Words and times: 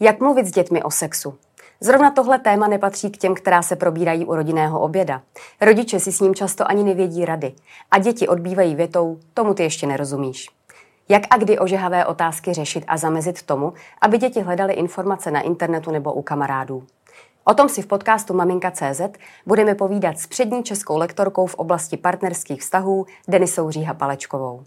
Jak 0.00 0.20
mluvit 0.20 0.46
s 0.46 0.50
dětmi 0.50 0.82
o 0.82 0.90
sexu? 0.90 1.34
Zrovna 1.80 2.10
tohle 2.10 2.38
téma 2.38 2.68
nepatří 2.68 3.10
k 3.10 3.16
těm, 3.16 3.34
která 3.34 3.62
se 3.62 3.76
probírají 3.76 4.24
u 4.24 4.34
rodinného 4.34 4.80
oběda. 4.80 5.22
Rodiče 5.60 6.00
si 6.00 6.12
s 6.12 6.20
ním 6.20 6.34
často 6.34 6.70
ani 6.70 6.84
nevědí 6.84 7.24
rady. 7.24 7.52
A 7.90 7.98
děti 7.98 8.28
odbývají 8.28 8.74
větou, 8.74 9.18
tomu 9.34 9.54
ty 9.54 9.62
ještě 9.62 9.86
nerozumíš. 9.86 10.48
Jak 11.08 11.22
a 11.30 11.36
kdy 11.36 11.58
ožehavé 11.58 12.06
otázky 12.06 12.52
řešit 12.52 12.84
a 12.86 12.96
zamezit 12.96 13.42
tomu, 13.42 13.72
aby 14.00 14.18
děti 14.18 14.40
hledaly 14.40 14.74
informace 14.74 15.30
na 15.30 15.40
internetu 15.40 15.90
nebo 15.90 16.12
u 16.12 16.22
kamarádů. 16.22 16.82
O 17.44 17.54
tom 17.54 17.68
si 17.68 17.82
v 17.82 17.86
podcastu 17.86 18.34
Maminka.cz 18.34 19.00
budeme 19.46 19.74
povídat 19.74 20.18
s 20.18 20.26
přední 20.26 20.62
českou 20.62 20.98
lektorkou 20.98 21.46
v 21.46 21.54
oblasti 21.54 21.96
partnerských 21.96 22.60
vztahů 22.60 23.06
Denisou 23.28 23.70
Říha 23.70 23.94
Palečkovou. 23.94 24.64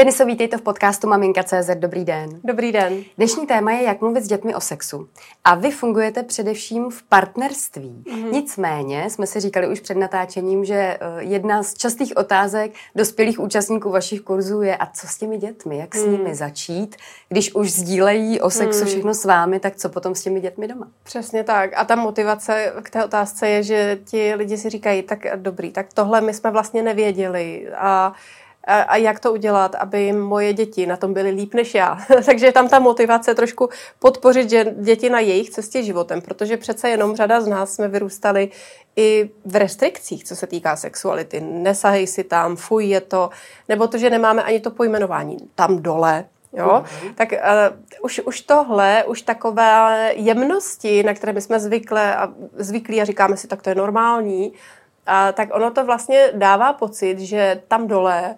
Deniso, 0.00 0.24
vítejte 0.24 0.56
v 0.56 0.62
podcastu 0.62 1.08
Maminka.cz. 1.08 1.70
Dobrý 1.74 2.04
den. 2.04 2.40
Dobrý 2.44 2.72
den. 2.72 3.04
Dnešní 3.16 3.46
téma 3.46 3.72
je, 3.72 3.82
jak 3.82 4.00
mluvit 4.00 4.24
s 4.24 4.28
dětmi 4.28 4.54
o 4.54 4.60
sexu. 4.60 5.08
A 5.44 5.54
vy 5.54 5.70
fungujete 5.70 6.22
především 6.22 6.90
v 6.90 7.02
partnerství. 7.02 8.04
Mm-hmm. 8.06 8.32
Nicméně 8.32 9.10
jsme 9.10 9.26
si 9.26 9.40
říkali 9.40 9.68
už 9.68 9.80
před 9.80 9.96
natáčením, 9.96 10.64
že 10.64 10.74
eh, 10.74 10.98
jedna 11.18 11.62
z 11.62 11.74
častých 11.74 12.16
otázek 12.16 12.72
dospělých 12.94 13.40
účastníků 13.40 13.90
vašich 13.90 14.20
kurzů 14.20 14.62
je, 14.62 14.76
a 14.76 14.86
co 14.86 15.06
s 15.06 15.18
těmi 15.18 15.38
dětmi, 15.38 15.78
jak 15.78 15.94
s 15.94 16.06
mm. 16.06 16.12
nimi 16.12 16.34
začít, 16.34 16.96
když 17.28 17.54
už 17.54 17.72
sdílejí 17.72 18.40
o 18.40 18.50
sexu 18.50 18.80
mm. 18.80 18.86
všechno 18.86 19.14
s 19.14 19.24
vámi, 19.24 19.60
tak 19.60 19.76
co 19.76 19.88
potom 19.88 20.14
s 20.14 20.22
těmi 20.22 20.40
dětmi 20.40 20.68
doma? 20.68 20.88
Přesně 21.02 21.44
tak. 21.44 21.70
A 21.76 21.84
ta 21.84 21.96
motivace 21.96 22.72
k 22.82 22.90
té 22.90 23.04
otázce 23.04 23.48
je, 23.48 23.62
že 23.62 23.98
ti 24.04 24.34
lidi 24.34 24.56
si 24.56 24.70
říkají, 24.70 25.02
tak 25.02 25.26
dobrý, 25.36 25.70
tak 25.70 25.86
tohle 25.94 26.20
my 26.20 26.34
jsme 26.34 26.50
vlastně 26.50 26.82
nevěděli. 26.82 27.68
A 27.78 28.12
a, 28.64 28.82
a 28.82 28.96
jak 28.96 29.20
to 29.20 29.32
udělat, 29.32 29.74
aby 29.74 30.12
moje 30.12 30.52
děti 30.52 30.86
na 30.86 30.96
tom 30.96 31.14
byly 31.14 31.30
líp 31.30 31.54
než 31.54 31.74
já. 31.74 31.98
Takže 32.26 32.52
tam 32.52 32.68
ta 32.68 32.78
motivace 32.78 33.34
trošku 33.34 33.68
podpořit 33.98 34.50
že 34.50 34.64
děti 34.78 35.10
na 35.10 35.20
jejich 35.20 35.50
cestě 35.50 35.82
životem, 35.82 36.20
protože 36.20 36.56
přece 36.56 36.90
jenom 36.90 37.16
řada 37.16 37.40
z 37.40 37.46
nás 37.46 37.74
jsme 37.74 37.88
vyrůstali 37.88 38.50
i 38.96 39.30
v 39.44 39.56
restrikcích, 39.56 40.24
co 40.24 40.36
se 40.36 40.46
týká 40.46 40.76
sexuality. 40.76 41.40
Nesahej 41.40 42.06
si 42.06 42.24
tam, 42.24 42.56
fuj 42.56 42.88
je 42.88 43.00
to, 43.00 43.30
nebo 43.68 43.86
to, 43.86 43.98
že 43.98 44.10
nemáme 44.10 44.42
ani 44.42 44.60
to 44.60 44.70
pojmenování 44.70 45.36
tam 45.54 45.82
dole, 45.82 46.24
Jo? 46.52 46.66
Mm-hmm. 46.66 47.14
Tak 47.14 47.32
uh, 47.32 48.04
už, 48.04 48.20
už 48.24 48.40
tohle, 48.40 49.04
už 49.04 49.22
takové 49.22 50.12
jemnosti, 50.14 51.02
na 51.02 51.14
které 51.14 51.32
my 51.32 51.40
jsme 51.40 51.60
zvykle 51.60 52.16
a, 52.16 52.28
zvyklí 52.54 53.00
a 53.00 53.04
říkáme 53.04 53.36
si, 53.36 53.48
tak 53.48 53.62
to 53.62 53.68
je 53.68 53.74
normální, 53.74 54.52
a 55.10 55.32
tak 55.32 55.48
ono 55.52 55.70
to 55.70 55.84
vlastně 55.84 56.30
dává 56.34 56.72
pocit, 56.72 57.18
že 57.18 57.62
tam 57.68 57.86
dole 57.86 58.36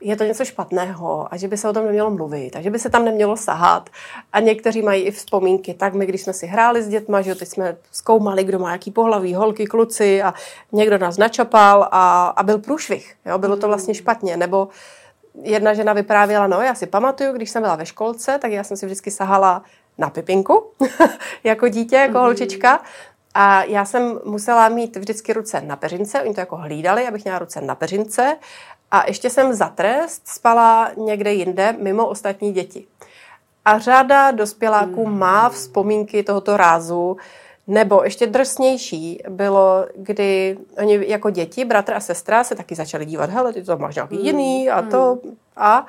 je 0.00 0.16
to 0.16 0.24
něco 0.24 0.44
špatného 0.44 1.34
a 1.34 1.36
že 1.36 1.48
by 1.48 1.56
se 1.56 1.68
o 1.68 1.72
tom 1.72 1.84
nemělo 1.84 2.10
mluvit 2.10 2.56
a 2.56 2.60
že 2.60 2.70
by 2.70 2.78
se 2.78 2.90
tam 2.90 3.04
nemělo 3.04 3.36
sahat. 3.36 3.90
A 4.32 4.40
někteří 4.40 4.82
mají 4.82 5.02
i 5.02 5.10
vzpomínky, 5.10 5.74
tak 5.74 5.94
my, 5.94 6.06
když 6.06 6.22
jsme 6.22 6.32
si 6.32 6.46
hráli 6.46 6.82
s 6.82 6.88
dětma, 6.88 7.20
že 7.20 7.34
teď 7.34 7.48
jsme 7.48 7.76
zkoumali, 7.92 8.44
kdo 8.44 8.58
má 8.58 8.72
jaký 8.72 8.90
pohlaví, 8.90 9.34
holky, 9.34 9.66
kluci 9.66 10.22
a 10.22 10.34
někdo 10.72 10.98
nás 10.98 11.16
načapal 11.16 11.88
a, 11.90 12.28
a 12.28 12.42
byl 12.42 12.58
průšvih. 12.58 13.14
Jo? 13.26 13.38
Bylo 13.38 13.56
to 13.56 13.66
vlastně 13.66 13.94
špatně. 13.94 14.36
Nebo 14.36 14.68
jedna 15.42 15.74
žena 15.74 15.92
vyprávěla, 15.92 16.46
no 16.46 16.62
já 16.62 16.74
si 16.74 16.86
pamatuju, 16.86 17.32
když 17.32 17.50
jsem 17.50 17.62
byla 17.62 17.76
ve 17.76 17.86
školce, 17.86 18.38
tak 18.38 18.52
já 18.52 18.64
jsem 18.64 18.76
si 18.76 18.86
vždycky 18.86 19.10
sahala 19.10 19.62
na 19.98 20.10
pipinku, 20.10 20.70
jako 21.44 21.68
dítě, 21.68 21.96
jako 21.96 22.12
mm-hmm. 22.12 22.20
holčička. 22.20 22.82
A 23.40 23.62
já 23.62 23.84
jsem 23.84 24.20
musela 24.24 24.68
mít 24.68 24.96
vždycky 24.96 25.32
ruce 25.32 25.60
na 25.60 25.76
peřince, 25.76 26.22
oni 26.22 26.34
to 26.34 26.40
jako 26.40 26.56
hlídali, 26.56 27.06
abych 27.06 27.24
měla 27.24 27.38
ruce 27.38 27.60
na 27.60 27.74
peřince. 27.74 28.36
A 28.90 29.06
ještě 29.06 29.30
jsem 29.30 29.54
za 29.54 29.68
trest 29.68 30.28
spala 30.28 30.90
někde 30.96 31.32
jinde, 31.32 31.76
mimo 31.78 32.06
ostatní 32.06 32.52
děti. 32.52 32.86
A 33.64 33.78
řada 33.78 34.30
dospěláků 34.30 35.04
hmm. 35.04 35.18
má 35.18 35.48
vzpomínky 35.48 36.22
tohoto 36.22 36.56
rázu, 36.56 37.16
nebo 37.66 38.04
ještě 38.04 38.26
drsnější 38.26 39.22
bylo, 39.28 39.86
kdy 39.96 40.58
oni 40.78 41.04
jako 41.06 41.30
děti, 41.30 41.64
bratr 41.64 41.94
a 41.94 42.00
sestra, 42.00 42.44
se 42.44 42.54
taky 42.54 42.74
začali 42.74 43.06
dívat, 43.06 43.30
hele, 43.30 43.52
ty 43.52 43.62
to 43.62 43.76
máš 43.76 43.94
nějaký 43.94 44.16
hmm. 44.16 44.26
jiný 44.26 44.70
a 44.70 44.82
to 44.82 45.18
hmm. 45.24 45.36
a 45.56 45.86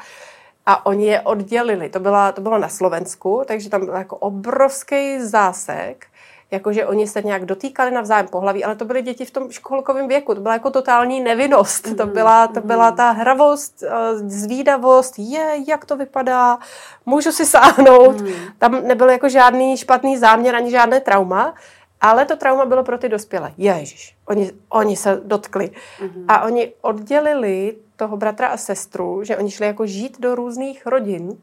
a 0.65 0.85
oni 0.85 1.07
je 1.07 1.21
oddělili. 1.21 1.89
To, 1.89 1.99
byla, 1.99 2.31
to 2.31 2.41
bylo 2.41 2.57
na 2.57 2.69
Slovensku, 2.69 3.41
takže 3.45 3.69
tam 3.69 3.85
byl 3.85 3.93
jako 3.93 4.17
obrovský 4.17 5.21
zásek 5.21 6.05
jakože 6.51 6.85
oni 6.85 7.07
se 7.07 7.21
nějak 7.21 7.45
dotýkali 7.45 7.91
navzájem 7.91 8.27
pohlaví, 8.27 8.63
ale 8.63 8.75
to 8.75 8.85
byly 8.85 9.01
děti 9.01 9.25
v 9.25 9.31
tom 9.31 9.51
školkovém 9.51 10.07
věku, 10.07 10.35
to 10.35 10.41
byla 10.41 10.53
jako 10.53 10.69
totální 10.69 11.19
nevinnost, 11.21 11.95
to, 11.97 12.05
byla, 12.05 12.47
to 12.47 12.61
byla 12.61 12.91
ta 12.91 13.11
hravost, 13.11 13.83
eh, 13.83 14.15
zvídavost, 14.15 15.13
je, 15.17 15.63
jak 15.67 15.85
to 15.85 15.97
vypadá, 15.97 16.57
můžu 17.05 17.31
si 17.31 17.45
sáhnout, 17.45 18.21
mm. 18.21 18.33
tam 18.57 18.87
nebyl 18.87 19.09
jako 19.09 19.29
žádný 19.29 19.77
špatný 19.77 20.17
záměr 20.17 20.55
ani 20.55 20.71
žádné 20.71 20.99
trauma, 20.99 21.53
ale 22.01 22.25
to 22.25 22.35
trauma 22.35 22.65
bylo 22.65 22.83
pro 22.83 22.97
ty 22.97 23.09
dospělé. 23.09 23.51
Ježiš, 23.57 24.15
oni, 24.25 24.51
oni 24.69 24.95
se 24.95 25.21
dotkli. 25.23 25.71
Mm-hmm. 25.99 26.25
A 26.27 26.41
oni 26.41 26.73
oddělili 26.81 27.75
toho 27.95 28.17
bratra 28.17 28.47
a 28.47 28.57
sestru, 28.57 29.23
že 29.23 29.37
oni 29.37 29.51
šli 29.51 29.65
jako 29.65 29.85
žít 29.85 30.21
do 30.21 30.35
různých 30.35 30.85
rodin 30.85 31.37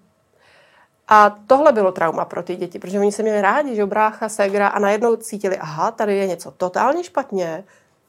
a 1.08 1.38
tohle 1.46 1.72
bylo 1.72 1.92
trauma 1.92 2.24
pro 2.24 2.42
ty 2.42 2.56
děti, 2.56 2.78
protože 2.78 3.00
oni 3.00 3.12
se 3.12 3.22
měli 3.22 3.40
rádi, 3.40 3.76
že 3.76 3.86
brácha, 3.86 4.28
segra 4.28 4.68
a 4.68 4.78
najednou 4.78 5.16
cítili, 5.16 5.56
aha, 5.56 5.90
tady 5.90 6.16
je 6.16 6.26
něco 6.26 6.50
totálně 6.50 7.04
špatně, 7.04 7.64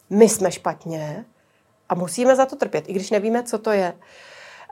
my 0.10 0.30
jsme 0.30 0.52
špatně 0.52 1.26
a 1.90 1.96
musíme 1.96 2.36
za 2.36 2.46
to 2.46 2.56
trpět, 2.56 2.90
i 2.90 2.94
když 2.94 3.12
nevíme, 3.12 3.44
co 3.44 3.58
to 3.58 3.72
je. 3.72 3.94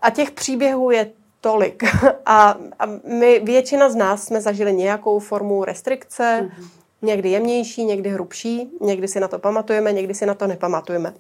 A 0.02 0.10
těch 0.10 0.32
příběhů 0.32 0.92
je 0.92 1.12
tolik. 1.42 1.84
A, 2.26 2.56
a 2.80 2.86
my, 3.20 3.40
většina 3.40 3.90
z 3.90 3.96
nás 3.96 4.24
jsme 4.24 4.42
zažili 4.42 4.74
nějakou 4.74 5.20
formu 5.20 5.64
restrikce, 5.64 6.42
mm-hmm. 6.42 6.68
někdy 7.02 7.30
jemnější, 7.30 7.86
někdy 7.86 8.10
hrubší, 8.10 8.70
někdy 8.82 9.08
si 9.08 9.20
na 9.20 9.28
to 9.28 9.40
pamatujeme, 9.40 9.94
někdy 9.94 10.14
si 10.14 10.26
na 10.26 10.34
to 10.34 10.48
nepamatujeme. 10.48 11.14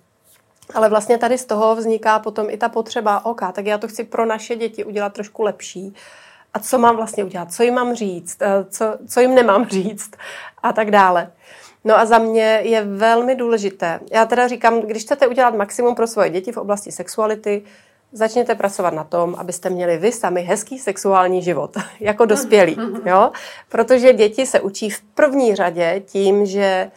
Ale 0.74 0.90
vlastně 0.90 1.18
tady 1.18 1.38
z 1.38 1.46
toho 1.46 1.76
vzniká 1.76 2.20
potom 2.20 2.50
i 2.50 2.58
ta 2.58 2.70
potřeba, 2.70 3.26
OK, 3.26 3.42
tak 3.54 3.66
já 3.66 3.78
to 3.78 3.88
chci 3.88 4.04
pro 4.04 4.26
naše 4.26 4.56
děti 4.56 4.84
udělat 4.84 5.14
trošku 5.14 5.44
lepší 5.44 5.96
a 6.56 6.60
co 6.60 6.78
mám 6.78 6.96
vlastně 6.96 7.24
udělat, 7.24 7.54
co 7.54 7.64
jim 7.64 7.74
mám 7.74 7.96
říct, 7.96 8.42
eh, 8.42 8.66
co, 8.70 8.98
co 9.08 9.20
jim 9.20 9.36
nemám 9.36 9.66
říct 9.70 10.12
a 10.64 10.74
tak 10.74 10.92
dále. 10.92 11.32
No 11.84 12.00
a 12.00 12.06
za 12.06 12.18
mě 12.18 12.60
je 12.64 12.84
velmi 12.84 13.36
důležité. 13.36 14.00
Já 14.12 14.26
teda 14.26 14.48
říkám, 14.48 14.82
když 14.82 15.04
chcete 15.04 15.28
udělat 15.28 15.56
maximum 15.56 15.96
pro 15.96 16.08
svoje 16.08 16.30
děti 16.30 16.52
v 16.52 16.58
oblasti 16.58 16.92
sexuality, 16.92 17.64
začněte 18.12 18.56
pracovat 18.56 18.94
na 18.94 19.04
tom, 19.04 19.36
abyste 19.38 19.70
měli 19.70 19.98
vy 19.98 20.12
sami 20.12 20.42
hezký 20.42 20.80
sexuální 20.80 21.42
život, 21.42 21.78
jako 22.00 22.26
dospělí. 22.26 22.78
Jo? 23.06 23.32
Protože 23.70 24.14
děti 24.14 24.46
se 24.46 24.60
učí 24.60 24.90
v 24.90 25.02
první 25.02 25.56
řadě 25.56 26.02
tím, 26.06 26.46
že 26.46 26.92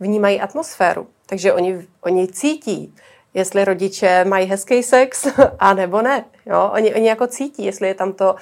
vnímají 0.00 0.40
atmosféru. 0.40 1.06
Takže 1.26 1.52
oni, 1.52 1.86
oni 2.00 2.28
cítí, 2.28 2.94
jestli 3.34 3.64
rodiče 3.64 4.24
mají 4.24 4.46
hezký 4.46 4.82
sex, 4.82 5.26
a 5.58 5.74
nebo 5.74 6.02
ne. 6.02 6.24
Jo? 6.46 6.70
Oni, 6.72 6.94
oni 6.94 7.08
jako 7.08 7.26
cítí, 7.26 7.64
jestli 7.64 7.88
je 7.88 7.94
tam 7.94 8.12
to 8.12 8.36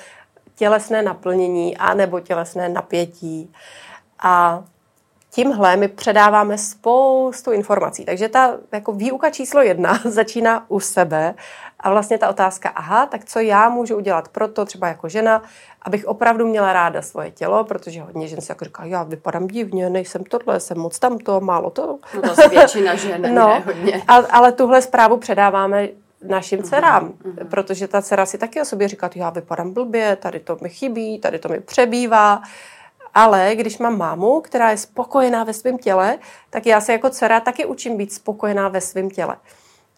tělesné 0.54 1.02
naplnění 1.02 1.76
a 1.76 1.94
nebo 1.94 2.20
tělesné 2.20 2.68
napětí. 2.68 3.52
A 4.22 4.64
tímhle 5.30 5.76
my 5.76 5.88
předáváme 5.88 6.58
spoustu 6.58 7.52
informací. 7.52 8.04
Takže 8.04 8.28
ta 8.28 8.56
jako 8.72 8.92
výuka 8.92 9.30
číslo 9.30 9.62
jedna 9.62 10.00
začíná 10.04 10.70
u 10.70 10.80
sebe 10.80 11.34
a 11.80 11.90
vlastně 11.90 12.18
ta 12.18 12.28
otázka, 12.28 12.68
aha, 12.68 13.06
tak 13.06 13.24
co 13.24 13.40
já 13.40 13.68
můžu 13.68 13.96
udělat 13.96 14.28
pro 14.28 14.48
to, 14.48 14.64
třeba 14.64 14.88
jako 14.88 15.08
žena, 15.08 15.42
abych 15.82 16.04
opravdu 16.04 16.46
měla 16.46 16.72
ráda 16.72 17.02
svoje 17.02 17.30
tělo, 17.30 17.64
protože 17.64 18.00
hodně 18.00 18.28
žen 18.28 18.40
si 18.40 18.50
jako 18.52 18.64
říká, 18.64 18.84
já 18.84 19.02
vypadám 19.02 19.46
divně, 19.46 19.90
nejsem 19.90 20.24
tohle, 20.24 20.60
jsem 20.60 20.78
moc 20.78 20.98
tamto, 20.98 21.40
málo 21.40 21.70
to. 21.70 21.98
No 22.26 22.36
to 22.36 22.48
většina 22.48 22.94
žen, 22.94 23.22
no, 23.34 23.48
ne, 23.48 23.58
hodně. 23.58 24.02
A, 24.08 24.14
ale 24.14 24.52
tuhle 24.52 24.82
zprávu 24.82 25.16
předáváme 25.16 25.88
našim 26.22 26.58
mhm, 26.58 26.68
dcerám, 26.68 27.08
mm-hmm. 27.08 27.48
protože 27.48 27.88
ta 27.88 28.02
dcera 28.02 28.26
si 28.26 28.38
taky 28.38 28.60
o 28.60 28.64
sobě 28.64 28.88
říká, 28.88 29.10
já 29.14 29.30
vypadám 29.30 29.72
blbě, 29.72 30.16
tady 30.16 30.40
to 30.40 30.56
mi 30.60 30.68
chybí, 30.68 31.18
tady 31.18 31.38
to 31.38 31.48
mi 31.48 31.60
přebývá. 31.60 32.42
Ale 33.14 33.50
když 33.54 33.78
mám 33.78 33.98
mámu, 33.98 34.40
která 34.40 34.70
je 34.70 34.76
spokojená 34.76 35.44
ve 35.44 35.52
svém 35.52 35.78
těle, 35.78 36.18
tak 36.50 36.66
já 36.66 36.80
se 36.80 36.92
jako 36.92 37.10
dcera 37.10 37.40
taky 37.40 37.66
učím 37.66 37.96
být 37.96 38.12
spokojená 38.12 38.68
ve 38.68 38.80
svém 38.80 39.10
těle. 39.10 39.36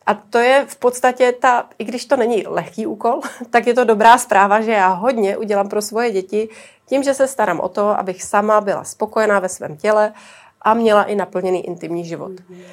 A 0.06 0.14
to 0.14 0.38
je 0.38 0.64
v 0.69 0.76
podstatě 0.76 1.32
ta, 1.32 1.69
i 1.78 1.84
když 1.84 2.04
to 2.04 2.16
není 2.16 2.44
lehký 2.46 2.87
úkol, 2.87 3.20
tak 3.50 3.66
je 3.66 3.75
to 3.75 3.84
dobrá 3.84 4.19
zpráva, 4.19 4.60
že 4.60 4.72
já 4.72 4.88
hodně 4.88 5.37
udělám 5.37 5.69
pro 5.69 5.82
svoje 5.82 6.10
děti 6.10 6.48
tím, 6.87 7.02
že 7.02 7.14
se 7.14 7.26
starám 7.26 7.60
o 7.60 7.69
to, 7.69 7.98
abych 7.98 8.22
sama 8.22 8.60
byla 8.60 8.84
spokojená 8.84 9.38
ve 9.38 9.48
svém 9.48 9.76
těle 9.76 10.12
a 10.62 10.75
měla 10.75 11.04
i 11.04 11.14
naplněný 11.14 11.66
intimní 11.66 12.04
život. 12.04 12.32
Mm-hmm. 12.32 12.64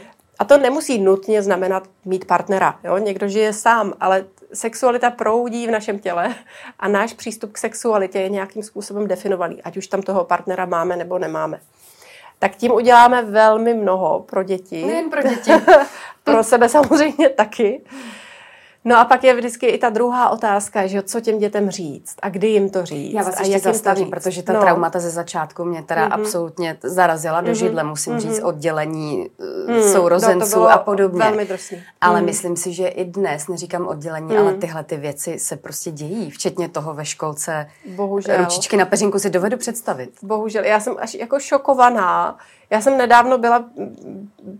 A 0.41 0.43
to 0.43 0.57
nemusí 0.57 0.99
nutně 0.99 1.43
znamenat 1.43 1.83
mít 2.05 2.25
partnera. 2.25 2.79
Jo? 2.83 2.97
Někdo 2.97 3.27
žije 3.27 3.53
sám, 3.53 3.93
ale 3.99 4.25
sexualita 4.53 5.09
proudí 5.09 5.67
v 5.67 5.71
našem 5.71 5.99
těle 5.99 6.35
a 6.79 6.87
náš 6.87 7.13
přístup 7.13 7.51
k 7.51 7.57
sexualitě 7.57 8.19
je 8.19 8.29
nějakým 8.29 8.63
způsobem 8.63 9.07
definovaný, 9.07 9.63
ať 9.63 9.77
už 9.77 9.87
tam 9.87 10.01
toho 10.01 10.23
partnera 10.23 10.65
máme 10.65 10.95
nebo 10.95 11.19
nemáme. 11.19 11.59
Tak 12.39 12.55
tím 12.55 12.71
uděláme 12.71 13.21
velmi 13.21 13.73
mnoho 13.73 14.19
pro 14.19 14.43
děti. 14.43 14.85
Nejen 14.85 15.09
pro 15.09 15.21
děti. 15.21 15.51
pro 16.23 16.43
sebe 16.43 16.69
samozřejmě 16.69 17.29
taky. 17.29 17.81
No 18.85 18.97
a 18.97 19.05
pak 19.05 19.23
je 19.23 19.35
vždycky 19.35 19.65
i 19.65 19.77
ta 19.77 19.89
druhá 19.89 20.29
otázka, 20.29 20.87
že 20.87 21.01
co 21.01 21.21
těm 21.21 21.37
dětem 21.37 21.69
říct 21.69 22.15
a 22.21 22.29
kdy 22.29 22.47
jim 22.47 22.69
to 22.69 22.85
říct. 22.85 23.13
Já 23.13 23.23
vás 23.23 23.39
a 23.39 23.43
jak 23.43 23.61
zastavím, 23.61 24.09
protože 24.09 24.43
ta 24.43 24.53
no. 24.53 24.61
traumata 24.61 24.99
ze 24.99 25.09
začátku 25.09 25.65
mě 25.65 25.83
teda 25.83 26.07
mm-hmm. 26.07 26.13
absolutně 26.13 26.77
zarazila 26.83 27.41
do 27.41 27.51
mm-hmm. 27.51 27.55
židle, 27.55 27.83
musím 27.83 28.13
mm-hmm. 28.13 28.19
říct, 28.19 28.39
oddělení 28.43 29.29
mm. 29.67 29.81
sourozenců 29.81 30.59
no, 30.59 30.71
a 30.71 30.77
podobně. 30.77 31.19
Velmi 31.19 31.45
drsný. 31.45 31.83
Ale 32.01 32.19
mm. 32.19 32.25
myslím 32.25 32.57
si, 32.57 32.73
že 32.73 32.87
i 32.87 33.05
dnes, 33.05 33.47
neříkám 33.47 33.87
oddělení, 33.87 34.33
mm. 34.33 34.37
ale 34.37 34.53
tyhle 34.53 34.83
ty 34.83 34.97
věci 34.97 35.39
se 35.39 35.57
prostě 35.57 35.91
dějí, 35.91 36.31
včetně 36.31 36.69
toho 36.69 36.93
ve 36.93 37.05
školce. 37.05 37.67
Bohužel. 37.95 38.37
Ručičky 38.37 38.77
na 38.77 38.85
peřinku 38.85 39.19
si 39.19 39.29
dovedu 39.29 39.57
představit. 39.57 40.11
Bohužel. 40.23 40.63
Já 40.63 40.79
jsem 40.79 40.95
až 40.99 41.13
jako 41.13 41.39
šokovaná, 41.39 42.37
já 42.71 42.81
jsem 42.81 42.97
nedávno 42.97 43.37
byla 43.37 43.65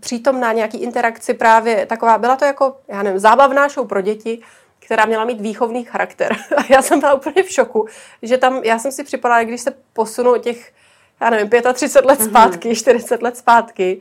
přítomná 0.00 0.52
nějaký 0.52 0.78
interakci 0.78 1.34
právě 1.34 1.86
taková, 1.86 2.18
byla 2.18 2.36
to 2.36 2.44
jako, 2.44 2.76
já 2.88 3.02
nevím, 3.02 3.18
zábavná 3.18 3.68
show 3.68 3.88
pro 3.88 4.00
děti, 4.00 4.42
která 4.78 5.04
měla 5.04 5.24
mít 5.24 5.40
výchovný 5.40 5.84
charakter. 5.84 6.36
A 6.56 6.60
já 6.70 6.82
jsem 6.82 7.00
byla 7.00 7.14
úplně 7.14 7.42
v 7.42 7.50
šoku, 7.50 7.86
že 8.22 8.38
tam, 8.38 8.60
já 8.64 8.78
jsem 8.78 8.92
si 8.92 9.04
připadala, 9.04 9.42
když 9.42 9.60
se 9.60 9.74
posunu 9.92 10.38
těch, 10.38 10.72
já 11.20 11.30
nevím, 11.30 11.50
35 11.72 12.08
let 12.08 12.20
mhm. 12.20 12.28
zpátky, 12.28 12.68
mm-hmm. 12.68 12.78
40 12.78 13.22
let 13.22 13.36
zpátky, 13.36 14.00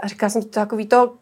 a 0.00 0.08
říkala 0.08 0.30
jsem 0.30 0.42
to 0.42 0.48
takový 0.48 0.86
to 0.86 1.12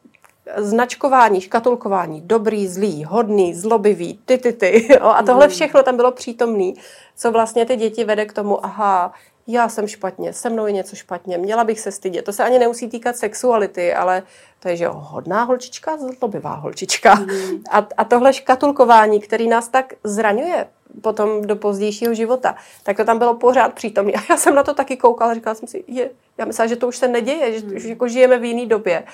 značkování, 0.56 1.40
škatulkování, 1.40 2.20
dobrý, 2.20 2.68
zlý, 2.68 3.04
hodný, 3.04 3.54
zlobivý, 3.54 4.20
ty, 4.24 4.38
ty, 4.38 4.52
ty. 4.52 4.86
Jo? 4.92 5.06
A 5.16 5.22
tohle 5.22 5.46
mhm. 5.46 5.54
všechno 5.54 5.82
tam 5.82 5.96
bylo 5.96 6.12
přítomné, 6.12 6.72
co 7.16 7.32
vlastně 7.32 7.66
ty 7.66 7.76
děti 7.76 8.04
vede 8.04 8.26
k 8.26 8.32
tomu, 8.32 8.64
aha, 8.64 9.12
já 9.48 9.68
jsem 9.68 9.88
špatně, 9.88 10.32
se 10.32 10.50
mnou 10.50 10.66
je 10.66 10.72
něco 10.72 10.96
špatně, 10.96 11.38
měla 11.38 11.64
bych 11.64 11.80
se 11.80 11.92
stydět. 11.92 12.24
To 12.24 12.32
se 12.32 12.44
ani 12.44 12.58
nemusí 12.58 12.88
týkat 12.88 13.16
sexuality, 13.16 13.94
ale 13.94 14.22
to 14.60 14.68
je, 14.68 14.76
že 14.76 14.84
jo, 14.84 14.92
hodná 14.94 15.42
holčička, 15.42 15.96
zlobivá 15.96 16.54
holčička. 16.54 17.14
Mm. 17.14 17.62
A, 17.70 17.86
a 17.96 18.04
tohle 18.04 18.32
škatulkování, 18.32 19.20
který 19.20 19.48
nás 19.48 19.68
tak 19.68 19.94
zraňuje 20.04 20.66
potom 21.00 21.42
do 21.42 21.56
pozdějšího 21.56 22.14
života, 22.14 22.56
tak 22.82 22.96
to 22.96 23.04
tam 23.04 23.18
bylo 23.18 23.34
pořád 23.34 23.74
přítomné. 23.74 24.12
A 24.12 24.20
já 24.30 24.36
jsem 24.36 24.54
na 24.54 24.62
to 24.62 24.74
taky 24.74 24.96
koukala, 24.96 25.34
říkala 25.34 25.54
jsem 25.54 25.68
si, 25.68 25.84
je, 25.86 26.10
já 26.38 26.44
myslím, 26.44 26.68
že 26.68 26.76
to 26.76 26.88
už 26.88 26.96
se 26.96 27.08
neděje, 27.08 27.60
že, 27.60 27.66
mm. 27.66 27.78
že 27.78 27.88
jako 27.88 28.08
žijeme 28.08 28.38
v 28.38 28.44
jiné 28.44 28.66
době. 28.66 29.04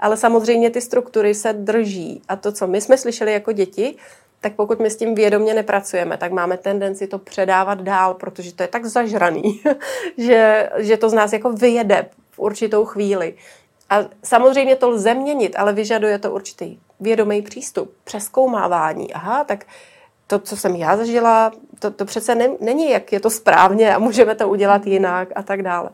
Ale 0.00 0.16
samozřejmě 0.16 0.70
ty 0.70 0.80
struktury 0.80 1.34
se 1.34 1.52
drží. 1.52 2.22
A 2.28 2.36
to, 2.36 2.52
co 2.52 2.66
my 2.66 2.80
jsme 2.80 2.98
slyšeli 2.98 3.32
jako 3.32 3.52
děti, 3.52 3.96
tak 4.44 4.54
pokud 4.54 4.80
my 4.80 4.90
s 4.90 4.96
tím 4.96 5.14
vědomě 5.14 5.54
nepracujeme, 5.54 6.16
tak 6.16 6.32
máme 6.32 6.56
tendenci 6.56 7.06
to 7.06 7.18
předávat 7.18 7.80
dál, 7.80 8.14
protože 8.14 8.52
to 8.54 8.62
je 8.62 8.68
tak 8.68 8.84
zažraný, 8.84 9.60
že, 10.18 10.70
že 10.76 10.96
to 10.96 11.08
z 11.08 11.12
nás 11.12 11.32
jako 11.32 11.52
vyjede 11.52 12.06
v 12.30 12.38
určitou 12.38 12.84
chvíli. 12.84 13.34
A 13.90 14.04
samozřejmě 14.24 14.76
to 14.76 14.90
lze 14.90 15.14
měnit, 15.14 15.56
ale 15.56 15.72
vyžaduje 15.72 16.18
to 16.18 16.32
určitý 16.32 16.78
vědomý 17.00 17.42
přístup, 17.42 17.94
přeskoumávání. 18.04 19.12
Aha, 19.12 19.44
tak 19.44 19.64
to, 20.26 20.38
co 20.38 20.56
jsem 20.56 20.76
já 20.76 20.96
zažila, 20.96 21.52
to, 21.78 21.90
to 21.90 22.04
přece 22.04 22.34
ne, 22.34 22.48
není, 22.60 22.90
jak 22.90 23.12
je 23.12 23.20
to 23.20 23.30
správně 23.30 23.94
a 23.94 23.98
můžeme 23.98 24.34
to 24.34 24.48
udělat 24.48 24.86
jinak 24.86 25.28
a 25.34 25.42
tak 25.42 25.62
dále. 25.62 25.90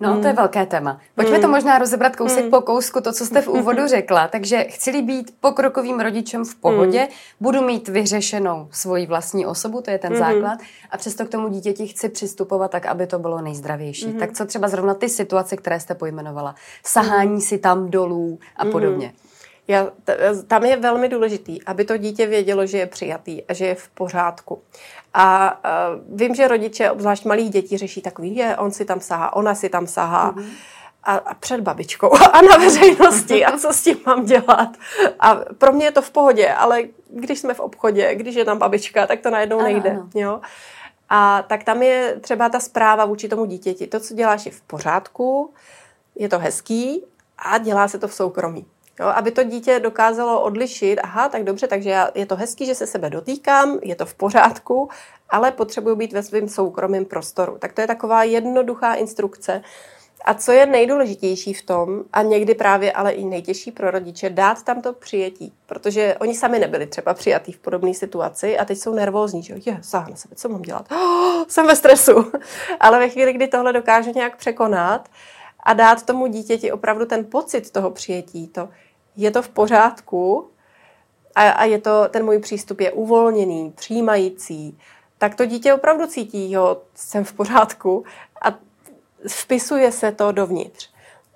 No, 0.00 0.12
hmm. 0.12 0.20
to 0.20 0.26
je 0.26 0.32
hmm. 0.32 0.36
velké 0.36 0.66
téma. 0.66 1.00
Pojďme 1.14 1.32
hmm. 1.32 1.42
to 1.42 1.48
možná 1.48 1.78
rozebrat 1.78 2.16
kousek 2.16 2.40
hmm. 2.40 2.50
po 2.50 2.60
kousku, 2.60 3.00
to, 3.00 3.12
co 3.12 3.26
jste 3.26 3.42
v 3.42 3.48
úvodu 3.48 3.86
řekla. 3.86 4.28
Takže 4.28 4.64
chci 4.64 5.02
být 5.02 5.34
pokrokovým 5.40 6.00
rodičem 6.00 6.44
v 6.44 6.54
pohodě, 6.54 6.98
hmm. 6.98 7.08
budu 7.40 7.62
mít 7.62 7.88
vyřešenou 7.88 8.68
svoji 8.70 9.06
vlastní 9.06 9.46
osobu, 9.46 9.80
to 9.80 9.90
je 9.90 9.98
ten 9.98 10.12
hmm. 10.12 10.18
základ, 10.18 10.58
a 10.90 10.98
přesto 10.98 11.24
k 11.24 11.28
tomu 11.28 11.48
dítěti 11.48 11.86
chci 11.86 12.08
přistupovat 12.08 12.70
tak, 12.70 12.86
aby 12.86 13.06
to 13.06 13.18
bylo 13.18 13.40
nejzdravější. 13.40 14.06
Hmm. 14.06 14.18
Tak 14.18 14.32
co 14.32 14.46
třeba 14.46 14.68
zrovna 14.68 14.94
ty 14.94 15.08
situace, 15.08 15.56
které 15.56 15.80
jste 15.80 15.94
pojmenovala? 15.94 16.54
Sahání 16.86 17.30
hmm. 17.30 17.40
si 17.40 17.58
tam 17.58 17.90
dolů 17.90 18.38
a 18.56 18.62
hmm. 18.62 18.72
podobně. 18.72 19.06
Hmm. 19.06 19.16
Já, 19.68 19.90
tam 20.46 20.64
je 20.64 20.76
velmi 20.76 21.08
důležitý, 21.08 21.64
aby 21.64 21.84
to 21.84 21.96
dítě 21.96 22.26
vědělo, 22.26 22.66
že 22.66 22.78
je 22.78 22.86
přijatý 22.86 23.42
a 23.44 23.52
že 23.52 23.66
je 23.66 23.74
v 23.74 23.88
pořádku. 23.88 24.62
A, 25.14 25.46
a 25.46 25.90
vím, 26.08 26.34
že 26.34 26.48
rodiče, 26.48 26.90
obzvlášť 26.90 27.24
malých 27.24 27.50
dětí, 27.50 27.78
řeší 27.78 28.02
takový, 28.02 28.36
je, 28.36 28.56
on 28.56 28.70
si 28.70 28.84
tam 28.84 29.00
sahá, 29.00 29.36
ona 29.36 29.54
si 29.54 29.68
tam 29.68 29.86
sahá. 29.86 30.32
Mm-hmm. 30.32 30.50
A, 31.02 31.14
a 31.14 31.34
před 31.34 31.60
babičkou 31.60 32.12
a 32.32 32.42
na 32.42 32.56
veřejnosti 32.56 33.44
a 33.44 33.58
co 33.58 33.72
s 33.72 33.82
tím 33.82 33.96
mám 34.06 34.24
dělat. 34.24 34.68
A 35.20 35.34
pro 35.34 35.72
mě 35.72 35.86
je 35.86 35.92
to 35.92 36.02
v 36.02 36.10
pohodě, 36.10 36.52
ale 36.52 36.82
když 37.10 37.38
jsme 37.38 37.54
v 37.54 37.60
obchodě, 37.60 38.14
když 38.14 38.34
je 38.34 38.44
tam 38.44 38.58
babička, 38.58 39.06
tak 39.06 39.20
to 39.20 39.30
najednou 39.30 39.58
ano, 39.58 39.68
nejde. 39.68 39.90
Ano. 39.90 40.08
Jo? 40.14 40.40
A 41.08 41.42
tak 41.42 41.64
tam 41.64 41.82
je 41.82 42.16
třeba 42.20 42.48
ta 42.48 42.60
zpráva 42.60 43.04
vůči 43.04 43.28
tomu 43.28 43.44
dítěti. 43.44 43.86
To, 43.86 44.00
co 44.00 44.14
děláš, 44.14 44.46
je 44.46 44.52
v 44.52 44.60
pořádku, 44.60 45.52
je 46.14 46.28
to 46.28 46.38
hezký 46.38 47.04
a 47.38 47.58
dělá 47.58 47.88
se 47.88 47.98
to 47.98 48.08
v 48.08 48.14
soukromí. 48.14 48.66
Jo, 49.00 49.06
aby 49.06 49.30
to 49.30 49.42
dítě 49.42 49.80
dokázalo 49.80 50.40
odlišit, 50.40 50.98
aha, 50.98 51.28
tak 51.28 51.44
dobře, 51.44 51.68
takže 51.68 51.90
já, 51.90 52.10
je 52.14 52.26
to 52.26 52.36
hezký, 52.36 52.66
že 52.66 52.74
se 52.74 52.86
sebe 52.86 53.10
dotýkám, 53.10 53.78
je 53.82 53.96
to 53.96 54.06
v 54.06 54.14
pořádku, 54.14 54.88
ale 55.30 55.52
potřebuji 55.52 55.96
být 55.96 56.12
ve 56.12 56.22
svém 56.22 56.48
soukromém 56.48 57.04
prostoru. 57.04 57.56
Tak 57.58 57.72
to 57.72 57.80
je 57.80 57.86
taková 57.86 58.24
jednoduchá 58.24 58.94
instrukce. 58.94 59.62
A 60.24 60.34
co 60.34 60.52
je 60.52 60.66
nejdůležitější 60.66 61.54
v 61.54 61.62
tom, 61.62 62.02
a 62.12 62.22
někdy 62.22 62.54
právě 62.54 62.92
ale 62.92 63.12
i 63.12 63.24
nejtěžší 63.24 63.70
pro 63.70 63.90
rodiče, 63.90 64.30
dát 64.30 64.62
tam 64.62 64.82
to 64.82 64.92
přijetí. 64.92 65.52
Protože 65.66 66.16
oni 66.20 66.34
sami 66.34 66.58
nebyli 66.58 66.86
třeba 66.86 67.14
přijatí 67.14 67.52
v 67.52 67.58
podobné 67.58 67.94
situaci 67.94 68.58
a 68.58 68.64
teď 68.64 68.78
jsou 68.78 68.94
nervózní, 68.94 69.42
že 69.42 69.54
je, 69.66 69.78
sáhne 69.82 70.16
sebe, 70.16 70.34
co 70.34 70.48
mám 70.48 70.62
dělat? 70.62 70.92
Oh, 70.92 71.44
jsem 71.48 71.66
ve 71.66 71.76
stresu. 71.76 72.32
ale 72.80 72.98
ve 72.98 73.08
chvíli, 73.08 73.32
kdy 73.32 73.48
tohle 73.48 73.72
dokážu 73.72 74.12
nějak 74.14 74.36
překonat, 74.36 75.08
a 75.64 75.72
dát 75.72 76.06
tomu 76.06 76.26
dítěti 76.26 76.72
opravdu 76.72 77.06
ten 77.06 77.24
pocit 77.24 77.70
toho 77.70 77.90
přijetí, 77.90 78.48
to 78.48 78.68
je 79.16 79.30
to 79.30 79.42
v 79.42 79.48
pořádku 79.48 80.50
a, 81.34 81.50
a 81.50 81.64
je 81.64 81.80
to, 81.80 82.08
ten 82.10 82.24
můj 82.24 82.38
přístup 82.38 82.80
je 82.80 82.92
uvolněný, 82.92 83.72
přijímající, 83.76 84.78
tak 85.18 85.34
to 85.34 85.46
dítě 85.46 85.74
opravdu 85.74 86.06
cítí, 86.06 86.52
jo, 86.52 86.82
jsem 86.94 87.24
v 87.24 87.32
pořádku 87.32 88.04
a 88.42 88.58
vpisuje 89.28 89.92
se 89.92 90.12
to 90.12 90.32
dovnitř. 90.32 90.93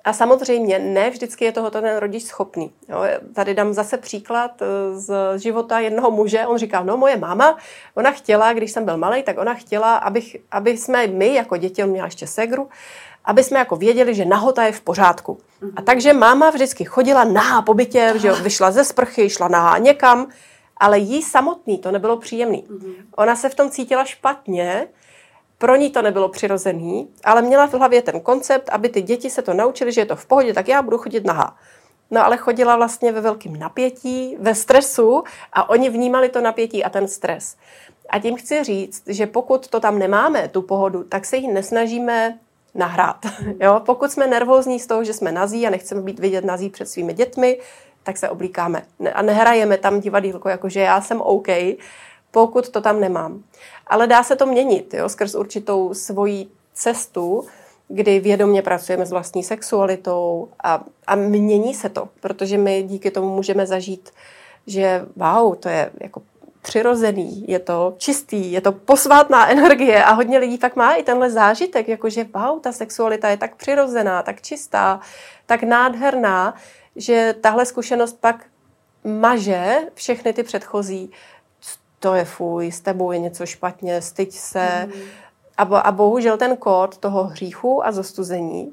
A 0.09 0.13
samozřejmě 0.13 0.79
ne 0.79 1.11
vždycky 1.11 1.45
je 1.45 1.53
tohoto 1.53 1.81
ten 1.81 1.97
rodič 1.97 2.25
schopný. 2.25 2.73
Jo, 2.89 2.99
tady 3.35 3.55
dám 3.55 3.73
zase 3.73 3.97
příklad 3.97 4.63
eh, 4.63 4.67
z 4.95 5.39
života 5.39 5.79
jednoho 5.79 6.11
muže. 6.11 6.47
On 6.47 6.59
říká, 6.59 6.83
no 6.83 6.97
moje 6.97 7.17
máma, 7.17 7.57
ona 7.95 8.11
chtěla, 8.11 8.53
když 8.53 8.73
jsem 8.73 8.85
byl 8.85 8.97
malý, 8.97 9.23
tak 9.23 9.39
ona 9.39 9.55
chtěla, 9.55 9.97
abych, 9.97 10.37
aby 10.51 10.77
jsme 10.77 11.07
my 11.07 11.35
jako 11.35 11.57
děti, 11.57 11.85
on 11.85 11.91
měl 11.91 12.05
ještě 12.05 12.27
segru, 12.27 12.69
aby 13.25 13.45
jsme 13.45 13.59
jako 13.59 13.77
věděli, 13.77 14.15
že 14.15 14.25
nahota 14.25 14.65
je 14.65 14.73
v 14.73 14.81
pořádku. 14.81 15.39
A 15.77 15.83
takže 15.83 16.13
máma 16.13 16.51
vždycky 16.51 16.85
chodila 16.85 17.25
nahá 17.25 17.63
po 17.63 17.75
bytě, 17.75 18.13
že 18.17 18.33
vyšla 18.33 18.71
ze 18.71 18.85
sprchy, 18.85 19.31
šla 19.31 19.49
nahá 19.49 19.79
někam, 19.79 20.29
ale 20.77 20.99
jí 20.99 21.23
samotný 21.23 21.79
to 21.79 21.93
nebylo 21.93 22.17
příjemný. 22.17 22.65
Mm-hmm. 22.71 22.95
Ona 23.17 23.37
se 23.37 23.49
v 23.49 23.55
tom 23.55 23.71
cítila 23.71 24.05
špatně, 24.05 24.89
pro 25.59 25.77
ní 25.77 25.91
to 25.91 26.03
nebylo 26.03 26.29
přirozený, 26.29 27.09
ale 27.25 27.43
měla 27.43 27.67
v 27.67 27.75
hlavě 27.75 28.03
ten 28.03 28.21
koncept, 28.21 28.69
aby 28.69 28.89
ty 28.89 29.03
děti 29.03 29.31
se 29.31 29.43
to 29.43 29.55
naučily, 29.55 29.93
že 29.93 30.01
je 30.01 30.07
to 30.07 30.17
v 30.17 30.27
pohodě, 30.27 30.55
tak 30.55 30.69
já 30.69 30.83
budu 30.83 30.99
chodit 30.99 31.25
nahá. 31.25 31.57
No 32.11 32.25
ale 32.25 32.37
chodila 32.37 32.77
vlastně 32.77 33.13
ve 33.13 33.21
velkém 33.21 33.59
napětí, 33.59 34.37
ve 34.41 34.55
stresu 34.55 35.25
a 35.53 35.71
oni 35.71 35.91
vnímali 35.91 36.29
to 36.29 36.41
napětí 36.41 36.85
a 36.85 36.91
ten 36.91 37.09
stres. 37.09 37.57
A 38.09 38.19
tím 38.19 38.37
chci 38.37 38.65
říct, 38.65 39.03
že 39.07 39.27
pokud 39.27 39.69
to 39.69 39.81
tam 39.81 39.99
nemáme, 39.99 40.49
tu 40.49 40.63
pohodu, 40.63 41.05
tak 41.05 41.25
se 41.25 41.37
jí 41.37 41.49
nesnažíme 41.49 42.39
nahrát. 42.75 43.17
Jo? 43.61 43.83
Pokud 43.87 44.11
jsme 44.11 44.27
nervózní 44.27 44.81
z 44.81 44.87
toho, 44.87 45.05
že 45.05 45.13
jsme 45.13 45.33
nazí 45.33 45.67
a 45.67 45.71
nechceme 45.71 46.01
být 46.01 46.19
vidět 46.19 46.45
nazí 46.45 46.71
před 46.71 46.89
svými 46.89 47.15
dětmi, 47.15 47.59
tak 48.03 48.17
se 48.17 48.29
oblíkáme. 48.29 48.83
A 49.15 49.23
nehrajeme 49.23 49.79
tam 49.79 50.01
divadýlko, 50.01 50.49
jako 50.49 50.69
že 50.69 50.81
já 50.81 51.01
jsem 51.01 51.21
OK, 51.21 51.49
pokud 52.39 52.69
to 52.69 52.81
tam 52.81 53.01
nemám. 53.01 53.43
Ale 53.87 54.07
dá 54.07 54.23
se 54.23 54.37
to 54.37 54.47
měnit 54.47 54.95
jo? 54.95 55.09
skrz 55.09 55.35
určitou 55.35 55.95
svoji 55.95 56.49
cestu, 56.75 57.47
kdy 57.89 58.21
vědomě 58.21 58.63
pracujeme 58.63 59.07
s 59.07 59.11
vlastní 59.11 59.43
sexualitou 59.43 60.49
a, 60.63 60.85
a 61.07 61.15
mění 61.15 61.75
se 61.75 61.89
to, 61.89 62.09
protože 62.21 62.59
my 62.59 62.83
díky 62.83 63.11
tomu 63.11 63.35
můžeme 63.37 63.67
zažít, 63.67 64.11
že 64.67 65.07
wow, 65.17 65.57
to 65.57 65.69
je 65.69 65.91
jako 66.01 66.23
přirozený, 66.63 67.45
je 67.49 67.59
to 67.59 67.95
čistý, 67.99 68.53
je 68.53 68.61
to 68.61 68.73
posvátná 68.73 69.51
energie 69.51 70.05
a 70.05 70.13
hodně 70.13 70.39
lidí 70.39 70.57
fakt 70.57 70.77
má 70.77 70.95
i 70.95 71.03
tenhle 71.03 71.31
zážitek, 71.31 71.89
jakože 71.89 72.27
wow, 72.35 72.61
ta 72.61 72.73
sexualita 72.73 73.29
je 73.29 73.37
tak 73.37 73.57
přirozená, 73.57 74.23
tak 74.23 74.43
čistá, 74.43 75.01
tak 75.47 75.63
nádherná, 75.63 76.55
že 76.97 77.35
tahle 77.41 77.67
zkušenost 77.67 78.21
pak 78.21 78.47
maže 79.05 79.79
všechny 79.95 80.33
ty 80.33 80.43
předchozí. 80.43 81.11
To 82.01 82.15
je 82.15 82.25
fuj, 82.25 82.73
s 82.73 82.81
tebou 82.81 83.13
je 83.13 83.19
něco 83.19 83.47
špatně, 83.47 84.03
styď 84.03 84.33
se. 84.33 84.87
Mm. 84.87 85.03
A, 85.57 85.63
a 85.63 85.93
bohužel 85.93 86.37
ten 86.37 86.57
kód 86.57 86.99
toho 86.99 87.25
hříchu 87.25 87.87
a 87.87 87.93
zostuzení, 87.93 88.73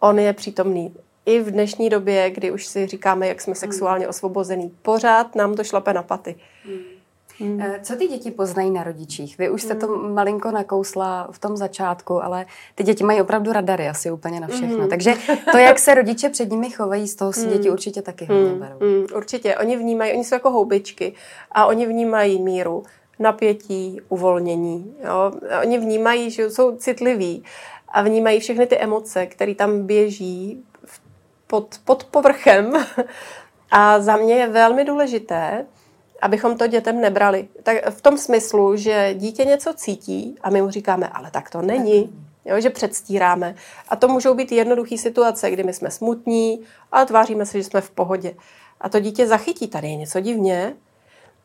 on 0.00 0.18
je 0.18 0.32
přítomný 0.32 0.94
i 1.26 1.40
v 1.40 1.50
dnešní 1.50 1.90
době, 1.90 2.30
kdy 2.30 2.50
už 2.50 2.66
si 2.66 2.86
říkáme, 2.86 3.28
jak 3.28 3.40
jsme 3.40 3.50
mhm. 3.50 3.58
sexuálně 3.58 4.08
osvobození, 4.08 4.76
pořád 4.82 5.34
nám 5.34 5.54
to 5.54 5.64
šlape 5.64 5.92
na 5.92 6.02
paty. 6.02 6.36
Mm 6.68 7.01
Hmm. 7.38 7.62
Co 7.82 7.96
ty 7.96 8.08
děti 8.08 8.30
poznají 8.30 8.70
na 8.70 8.82
rodičích? 8.82 9.38
Vy 9.38 9.50
už 9.50 9.62
jste 9.62 9.74
to 9.74 9.86
hmm. 9.86 10.14
malinko 10.14 10.50
nakousla 10.50 11.28
v 11.30 11.38
tom 11.38 11.56
začátku, 11.56 12.24
ale 12.24 12.46
ty 12.74 12.84
děti 12.84 13.04
mají 13.04 13.20
opravdu 13.20 13.52
radary 13.52 13.88
asi 13.88 14.10
úplně 14.10 14.40
na 14.40 14.46
všechno. 14.46 14.78
Hmm. 14.78 14.88
Takže 14.88 15.14
to, 15.52 15.58
jak 15.58 15.78
se 15.78 15.94
rodiče 15.94 16.28
před 16.28 16.50
nimi 16.50 16.70
chovají, 16.70 17.08
z 17.08 17.14
toho 17.14 17.32
si 17.32 17.46
děti 17.46 17.68
hmm. 17.68 17.72
určitě 17.72 18.02
taky 18.02 18.24
hodně 18.24 18.50
hmm. 18.50 18.58
berou. 18.58 18.78
Hmm. 18.80 19.06
Určitě. 19.16 19.56
Oni 19.56 19.76
vnímají, 19.76 20.12
oni 20.12 20.24
jsou 20.24 20.34
jako 20.34 20.50
houbičky 20.50 21.12
a 21.52 21.66
oni 21.66 21.86
vnímají 21.86 22.42
míru 22.42 22.82
napětí, 23.18 24.00
uvolnění. 24.08 24.94
Jo? 25.04 25.32
Oni 25.62 25.78
vnímají, 25.78 26.30
že 26.30 26.50
jsou 26.50 26.76
citliví 26.76 27.44
a 27.88 28.02
vnímají 28.02 28.40
všechny 28.40 28.66
ty 28.66 28.78
emoce, 28.78 29.26
které 29.26 29.54
tam 29.54 29.86
běží 29.86 30.64
pod, 31.46 31.80
pod 31.84 32.04
povrchem. 32.04 32.72
A 33.74 34.00
za 34.00 34.16
mě 34.16 34.34
je 34.34 34.48
velmi 34.48 34.84
důležité, 34.84 35.66
abychom 36.22 36.58
to 36.58 36.66
dětem 36.66 37.00
nebrali. 37.00 37.48
Tak 37.62 37.76
v 37.90 38.00
tom 38.00 38.18
smyslu, 38.18 38.76
že 38.76 39.14
dítě 39.14 39.44
něco 39.44 39.74
cítí 39.74 40.36
a 40.40 40.50
my 40.50 40.62
mu 40.62 40.70
říkáme, 40.70 41.08
ale 41.08 41.30
tak 41.30 41.50
to 41.50 41.62
není. 41.62 42.26
Jo, 42.44 42.60
že 42.60 42.70
předstíráme. 42.70 43.54
A 43.88 43.96
to 43.96 44.08
můžou 44.08 44.34
být 44.34 44.52
jednoduché 44.52 44.98
situace, 44.98 45.50
kdy 45.50 45.62
my 45.62 45.72
jsme 45.72 45.90
smutní, 45.90 46.60
ale 46.92 47.06
tváříme 47.06 47.46
se, 47.46 47.58
že 47.58 47.64
jsme 47.64 47.80
v 47.80 47.90
pohodě. 47.90 48.34
A 48.80 48.88
to 48.88 49.00
dítě 49.00 49.26
zachytí, 49.26 49.68
tady 49.68 49.88
je 49.88 49.96
něco 49.96 50.20
divně. 50.20 50.76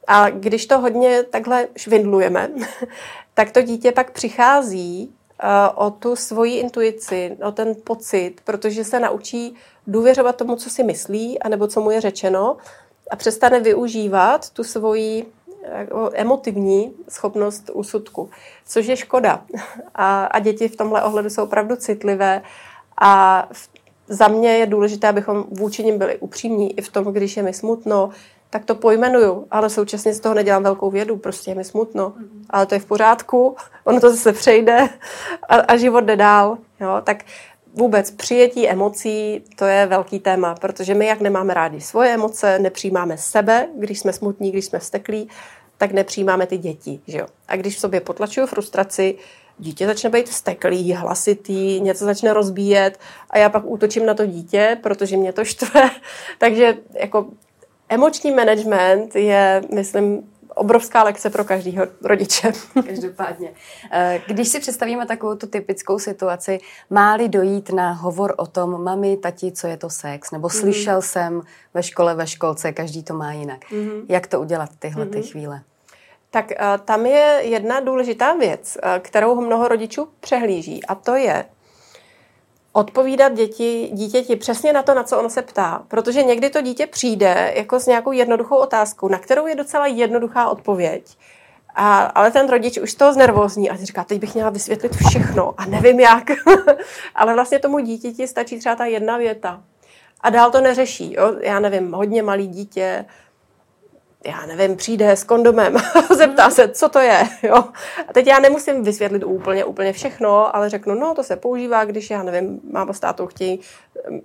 A 0.07 0.29
když 0.29 0.65
to 0.65 0.79
hodně 0.79 1.23
takhle 1.23 1.67
švindlujeme, 1.77 2.49
tak 3.33 3.51
to 3.51 3.61
dítě 3.61 3.91
pak 3.91 4.11
přichází 4.11 5.13
uh, 5.43 5.85
o 5.85 5.91
tu 5.91 6.15
svoji 6.15 6.59
intuici, 6.59 7.37
o 7.43 7.51
ten 7.51 7.75
pocit, 7.83 8.35
protože 8.43 8.83
se 8.83 8.99
naučí 8.99 9.55
důvěřovat 9.87 10.35
tomu, 10.35 10.55
co 10.55 10.69
si 10.69 10.83
myslí, 10.83 11.39
anebo 11.39 11.67
co 11.67 11.81
mu 11.81 11.91
je 11.91 12.01
řečeno 12.01 12.57
a 13.09 13.15
přestane 13.15 13.59
využívat 13.59 14.49
tu 14.49 14.63
svoji 14.63 15.25
jako 15.77 16.09
emotivní 16.13 16.93
schopnost 17.09 17.69
úsudku, 17.73 18.29
což 18.67 18.85
je 18.85 18.97
škoda. 18.97 19.41
A, 19.95 20.25
a 20.25 20.39
děti 20.39 20.67
v 20.67 20.75
tomhle 20.75 21.03
ohledu 21.03 21.29
jsou 21.29 21.43
opravdu 21.43 21.75
citlivé 21.75 22.41
a 22.97 23.47
v, 23.51 23.69
za 24.07 24.27
mě 24.27 24.57
je 24.57 24.65
důležité, 24.65 25.07
abychom 25.07 25.45
vůči 25.51 25.83
nim 25.83 25.97
byli 25.97 26.17
upřímní 26.17 26.79
i 26.79 26.81
v 26.81 26.91
tom, 26.91 27.05
když 27.05 27.37
je 27.37 27.43
mi 27.43 27.53
smutno, 27.53 28.09
tak 28.49 28.65
to 28.65 28.75
pojmenuju, 28.75 29.47
ale 29.51 29.69
současně 29.69 30.13
z 30.13 30.19
toho 30.19 30.35
nedělám 30.35 30.63
velkou 30.63 30.91
vědu, 30.91 31.17
prostě 31.17 31.51
je 31.51 31.55
mi 31.55 31.63
smutno, 31.63 32.09
mm-hmm. 32.09 32.45
ale 32.49 32.65
to 32.65 32.75
je 32.75 32.79
v 32.79 32.85
pořádku, 32.85 33.55
ono 33.83 33.99
to 33.99 34.09
zase 34.09 34.33
přejde 34.33 34.89
a, 35.49 35.55
a 35.55 35.77
život 35.77 36.03
jde 36.03 36.15
dál. 36.15 36.57
Jo? 36.79 37.01
Tak 37.03 37.23
vůbec 37.77 38.11
přijetí 38.11 38.69
emocí, 38.69 39.43
to 39.55 39.65
je 39.65 39.85
velký 39.85 40.19
téma, 40.19 40.55
protože 40.55 40.93
my, 40.93 41.05
jak 41.05 41.21
nemáme 41.21 41.53
rádi 41.53 41.81
svoje 41.81 42.13
emoce, 42.13 42.59
nepřijímáme 42.59 43.17
sebe, 43.17 43.67
když 43.75 43.99
jsme 43.99 44.13
smutní, 44.13 44.51
když 44.51 44.65
jsme 44.65 44.79
vsteklí, 44.79 45.29
tak 45.77 45.91
nepřijímáme 45.91 46.47
ty 46.47 46.57
děti. 46.57 46.99
Že 47.07 47.17
jo? 47.17 47.27
A 47.47 47.55
když 47.55 47.75
v 47.75 47.79
sobě 47.79 48.01
potlačuju 48.01 48.47
frustraci, 48.47 49.15
dítě 49.57 49.87
začne 49.87 50.09
být 50.09 50.29
vsteklý, 50.29 50.93
hlasitý, 50.93 51.81
něco 51.81 52.05
začne 52.05 52.33
rozbíjet 52.33 52.99
a 53.29 53.37
já 53.37 53.49
pak 53.49 53.63
útočím 53.65 54.05
na 54.05 54.13
to 54.13 54.25
dítě, 54.25 54.77
protože 54.83 55.17
mě 55.17 55.33
to 55.33 55.45
štve. 55.45 55.89
Takže 56.37 56.77
jako 56.93 57.25
emoční 57.89 58.31
management 58.31 59.15
je, 59.15 59.61
myslím, 59.73 60.29
obrovská 60.57 61.03
lekce 61.03 61.29
pro 61.29 61.43
každého 61.43 61.87
rodiče. 62.03 62.51
Každopádně. 62.87 63.51
Eh, 63.91 64.21
když 64.27 64.47
si 64.47 64.59
představíme 64.59 65.05
takovou 65.05 65.35
tu 65.35 65.47
typickou 65.47 65.99
situaci, 65.99 66.59
má-li 66.89 67.29
dojít 67.29 67.69
na 67.69 67.91
hovor 67.91 68.33
o 68.37 68.45
tom, 68.45 68.83
mami, 68.83 69.17
tati, 69.17 69.51
co 69.51 69.67
je 69.67 69.77
to 69.77 69.89
sex, 69.89 70.31
nebo 70.31 70.47
mm-hmm. 70.47 70.59
slyšel 70.59 71.01
jsem 71.01 71.41
ve 71.73 71.83
škole, 71.83 72.15
ve 72.15 72.27
školce, 72.27 72.71
každý 72.71 73.03
to 73.03 73.13
má 73.13 73.33
jinak. 73.33 73.71
Mm-hmm. 73.71 74.05
Jak 74.09 74.27
to 74.27 74.41
udělat 74.41 74.69
tyhle 74.79 75.05
mm-hmm. 75.05 75.09
ty 75.09 75.17
mhm. 75.17 75.27
chvíle? 75.27 75.61
Tak 76.31 76.45
uh, 76.51 76.85
tam 76.85 77.05
je 77.05 77.39
jedna 77.43 77.79
důležitá 77.79 78.33
věc, 78.33 78.77
uh, 78.83 78.89
kterou 78.99 79.41
mnoho 79.41 79.67
rodičů 79.67 80.07
přehlíží, 80.19 80.85
a 80.85 80.95
to 80.95 81.15
je, 81.15 81.45
odpovídat 82.77 83.33
děti, 83.33 83.89
dítěti 83.93 84.35
přesně 84.35 84.73
na 84.73 84.83
to, 84.83 84.93
na 84.93 85.03
co 85.03 85.19
ono 85.19 85.29
se 85.29 85.41
ptá. 85.41 85.83
Protože 85.87 86.23
někdy 86.23 86.49
to 86.49 86.61
dítě 86.61 86.87
přijde 86.87 87.53
jako 87.55 87.79
s 87.79 87.85
nějakou 87.85 88.11
jednoduchou 88.11 88.57
otázkou, 88.57 89.07
na 89.07 89.17
kterou 89.17 89.47
je 89.47 89.55
docela 89.55 89.87
jednoduchá 89.87 90.49
odpověď. 90.49 91.17
A, 91.75 92.03
ale 92.03 92.31
ten 92.31 92.49
rodič 92.49 92.77
už 92.77 92.93
to 92.93 93.13
znervózní 93.13 93.69
a 93.69 93.75
říká, 93.75 94.03
teď 94.03 94.19
bych 94.19 94.33
měla 94.33 94.49
vysvětlit 94.49 94.95
všechno 94.95 95.53
a 95.57 95.65
nevím 95.65 95.99
jak. 95.99 96.23
ale 97.15 97.33
vlastně 97.33 97.59
tomu 97.59 97.79
dítěti 97.79 98.27
stačí 98.27 98.59
třeba 98.59 98.75
ta 98.75 98.85
jedna 98.85 99.17
věta. 99.17 99.61
A 100.21 100.29
dál 100.29 100.51
to 100.51 100.61
neřeší. 100.61 101.13
Jo? 101.13 101.35
Já 101.41 101.59
nevím, 101.59 101.93
hodně 101.93 102.23
malý 102.23 102.47
dítě 102.47 103.05
já 104.27 104.45
nevím, 104.45 104.75
přijde 104.75 105.11
s 105.11 105.23
kondomem 105.23 105.77
a 105.77 105.81
zeptá 106.15 106.49
se, 106.49 106.67
co 106.67 106.89
to 106.89 106.99
je. 106.99 107.27
Jo? 107.43 107.63
A 108.07 108.13
teď 108.13 108.27
já 108.27 108.39
nemusím 108.39 108.83
vysvětlit 108.83 109.23
úplně, 109.23 109.65
úplně 109.65 109.93
všechno, 109.93 110.55
ale 110.55 110.69
řeknu, 110.69 110.95
no 110.95 111.15
to 111.15 111.23
se 111.23 111.35
používá, 111.35 111.85
když 111.85 112.09
já 112.09 112.23
nevím, 112.23 112.59
máma 112.71 112.93
s 112.93 112.99
tátou 112.99 113.27
chtějí 113.27 113.59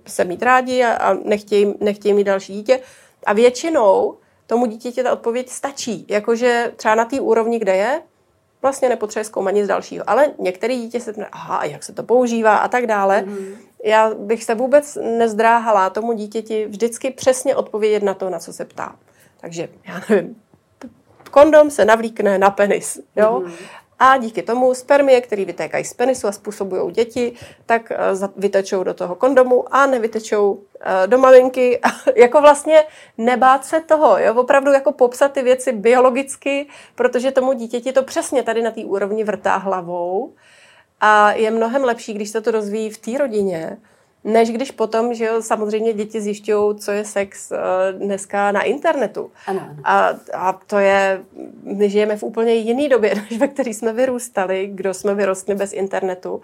se 0.07 0.23
mít 0.23 0.43
rádi 0.43 0.83
a, 0.83 0.93
a 0.93 1.13
nechtějí, 1.13 1.73
nechtějí 1.79 2.13
mít 2.13 2.23
další 2.23 2.53
dítě. 2.53 2.79
A 3.25 3.33
většinou 3.33 4.17
tomu 4.47 4.65
dítěti 4.65 5.03
ta 5.03 5.13
odpověď 5.13 5.49
stačí. 5.49 6.05
Jakože 6.09 6.71
třeba 6.75 6.95
na 6.95 7.05
té 7.05 7.21
úrovni, 7.21 7.59
kde 7.59 7.75
je, 7.75 8.01
vlastně 8.61 8.89
nepotřebuje 8.89 9.25
zkoumat 9.25 9.53
nic 9.53 9.67
dalšího. 9.67 10.09
Ale 10.09 10.27
některé 10.39 10.75
dítě 10.75 10.99
se 10.99 11.13
ptá, 11.13 11.25
aha, 11.31 11.63
jak 11.65 11.83
se 11.83 11.93
to 11.93 12.03
používá 12.03 12.57
a 12.57 12.67
tak 12.67 12.87
dále. 12.87 13.21
Mm. 13.21 13.55
Já 13.83 14.13
bych 14.13 14.43
se 14.43 14.55
vůbec 14.55 14.97
nezdráhala 15.17 15.89
tomu 15.89 16.13
dítěti 16.13 16.65
vždycky 16.65 17.11
přesně 17.11 17.55
odpovědět 17.55 18.03
na 18.03 18.13
to, 18.13 18.29
na 18.29 18.39
co 18.39 18.53
se 18.53 18.65
ptá. 18.65 18.95
Takže 19.43 19.69
já 19.87 20.01
nevím, 20.09 20.35
kondom 21.31 21.69
se 21.69 21.85
navlíkne 21.85 22.37
na 22.37 22.49
penis, 22.49 22.99
jo? 23.15 23.39
Mm. 23.45 23.51
A 23.99 24.17
díky 24.17 24.41
tomu 24.41 24.73
spermie, 24.73 25.21
které 25.21 25.45
vytékají 25.45 25.85
z 25.85 25.93
penisu 25.93 26.27
a 26.27 26.31
způsobují 26.31 26.91
děti, 26.91 27.33
tak 27.65 27.91
eh, 27.91 27.97
vytečou 28.37 28.83
do 28.83 28.93
toho 28.93 29.15
kondomu 29.15 29.75
a 29.75 29.85
nevytečou 29.85 30.63
eh, 30.81 31.07
do 31.07 31.17
malinky. 31.17 31.79
jako 32.15 32.41
vlastně 32.41 32.83
nebát 33.17 33.65
se 33.65 33.81
toho, 33.81 34.17
jo? 34.17 34.33
opravdu 34.33 34.71
jako 34.71 34.91
popsat 34.91 35.31
ty 35.31 35.41
věci 35.41 35.71
biologicky, 35.71 36.67
protože 36.95 37.31
tomu 37.31 37.53
dítěti 37.53 37.93
to 37.93 38.03
přesně 38.03 38.43
tady 38.43 38.61
na 38.61 38.71
té 38.71 38.81
úrovni 38.81 39.23
vrtá 39.23 39.57
hlavou. 39.57 40.33
A 41.01 41.31
je 41.31 41.51
mnohem 41.51 41.83
lepší, 41.83 42.13
když 42.13 42.29
se 42.29 42.41
to 42.41 42.51
rozvíjí 42.51 42.89
v 42.89 42.97
té 42.97 43.17
rodině, 43.17 43.77
než 44.23 44.51
když 44.51 44.71
potom, 44.71 45.13
že 45.13 45.25
jo, 45.25 45.41
samozřejmě 45.41 45.93
děti 45.93 46.21
zjišťují, 46.21 46.75
co 46.79 46.91
je 46.91 47.05
sex 47.05 47.51
uh, 47.51 47.57
dneska 47.99 48.51
na 48.51 48.61
internetu. 48.61 49.31
Ano, 49.47 49.59
ano. 49.59 49.75
A, 49.83 50.09
a 50.33 50.59
to 50.67 50.77
je, 50.77 51.21
my 51.63 51.89
žijeme 51.89 52.17
v 52.17 52.23
úplně 52.23 52.53
jiné 52.53 52.89
době, 52.89 53.15
než 53.29 53.39
ve 53.39 53.47
které 53.47 53.69
jsme 53.69 53.93
vyrůstali, 53.93 54.69
kdo 54.73 54.93
jsme 54.93 55.15
vyrostli 55.15 55.55
bez 55.55 55.73
internetu. 55.73 56.41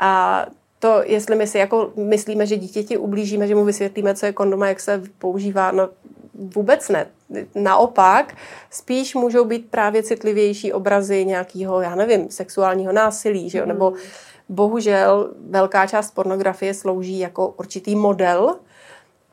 A 0.00 0.46
to, 0.78 1.02
jestli 1.04 1.36
my 1.36 1.46
si 1.46 1.58
jako 1.58 1.92
myslíme, 1.96 2.46
že 2.46 2.56
dítěti 2.56 2.96
ublížíme, 2.96 3.46
že 3.46 3.54
mu 3.54 3.64
vysvětlíme, 3.64 4.14
co 4.14 4.26
je 4.26 4.32
kondom 4.32 4.62
a 4.62 4.68
jak 4.68 4.80
se 4.80 5.02
používá, 5.18 5.70
no 5.70 5.88
vůbec 6.34 6.88
ne. 6.88 7.06
Naopak, 7.54 8.34
spíš 8.70 9.14
můžou 9.14 9.44
být 9.44 9.70
právě 9.70 10.02
citlivější 10.02 10.72
obrazy 10.72 11.24
nějakého, 11.24 11.80
já 11.80 11.94
nevím, 11.94 12.30
sexuálního 12.30 12.92
násilí, 12.92 13.50
že 13.50 13.58
jo? 13.58 13.64
Mm. 13.64 13.68
nebo 13.68 13.92
bohužel 14.48 15.30
velká 15.50 15.86
část 15.86 16.10
pornografie 16.10 16.74
slouží 16.74 17.18
jako 17.18 17.48
určitý 17.48 17.96
model 17.96 18.56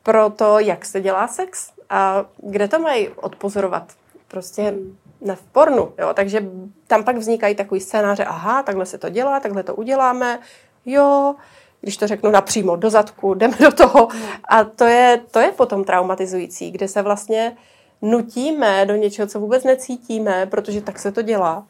pro 0.02 0.30
to, 0.30 0.58
jak 0.58 0.84
se 0.84 1.00
dělá 1.00 1.28
sex 1.28 1.72
a 1.90 2.24
kde 2.36 2.68
to 2.68 2.78
mají 2.78 3.08
odpozorovat. 3.08 3.92
Prostě 4.28 4.74
ne 5.20 5.36
v 5.36 5.42
pornu. 5.42 5.92
Jo? 5.98 6.14
Takže 6.14 6.48
tam 6.86 7.04
pak 7.04 7.16
vznikají 7.16 7.54
takový 7.54 7.80
scénáře, 7.80 8.24
aha, 8.24 8.62
takhle 8.62 8.86
se 8.86 8.98
to 8.98 9.08
dělá, 9.08 9.40
takhle 9.40 9.62
to 9.62 9.74
uděláme, 9.74 10.38
jo, 10.86 11.34
když 11.80 11.96
to 11.96 12.06
řeknu 12.06 12.30
napřímo 12.30 12.76
do 12.76 12.90
zadku, 12.90 13.34
jdeme 13.34 13.56
do 13.60 13.72
toho. 13.72 14.08
A 14.44 14.64
to 14.64 14.84
je, 14.84 15.20
to 15.30 15.38
je 15.38 15.52
potom 15.52 15.84
traumatizující, 15.84 16.70
kde 16.70 16.88
se 16.88 17.02
vlastně 17.02 17.56
nutíme 18.02 18.86
do 18.86 18.96
něčeho, 18.96 19.28
co 19.28 19.40
vůbec 19.40 19.64
necítíme, 19.64 20.46
protože 20.46 20.80
tak 20.80 20.98
se 20.98 21.12
to 21.12 21.22
dělá. 21.22 21.66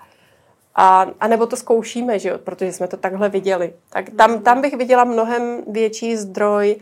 A, 0.75 1.07
a 1.21 1.29
nebo 1.29 1.47
to 1.47 1.57
zkoušíme, 1.57 2.19
že 2.19 2.29
jo, 2.29 2.39
protože 2.39 2.73
jsme 2.73 2.89
to 2.89 2.97
takhle 2.97 3.29
viděli. 3.29 3.73
Tak 3.91 4.11
tam, 4.11 4.43
tam 4.43 4.61
bych 4.61 4.77
viděla 4.77 5.05
mnohem 5.05 5.63
větší 5.67 6.17
zdroj 6.17 6.77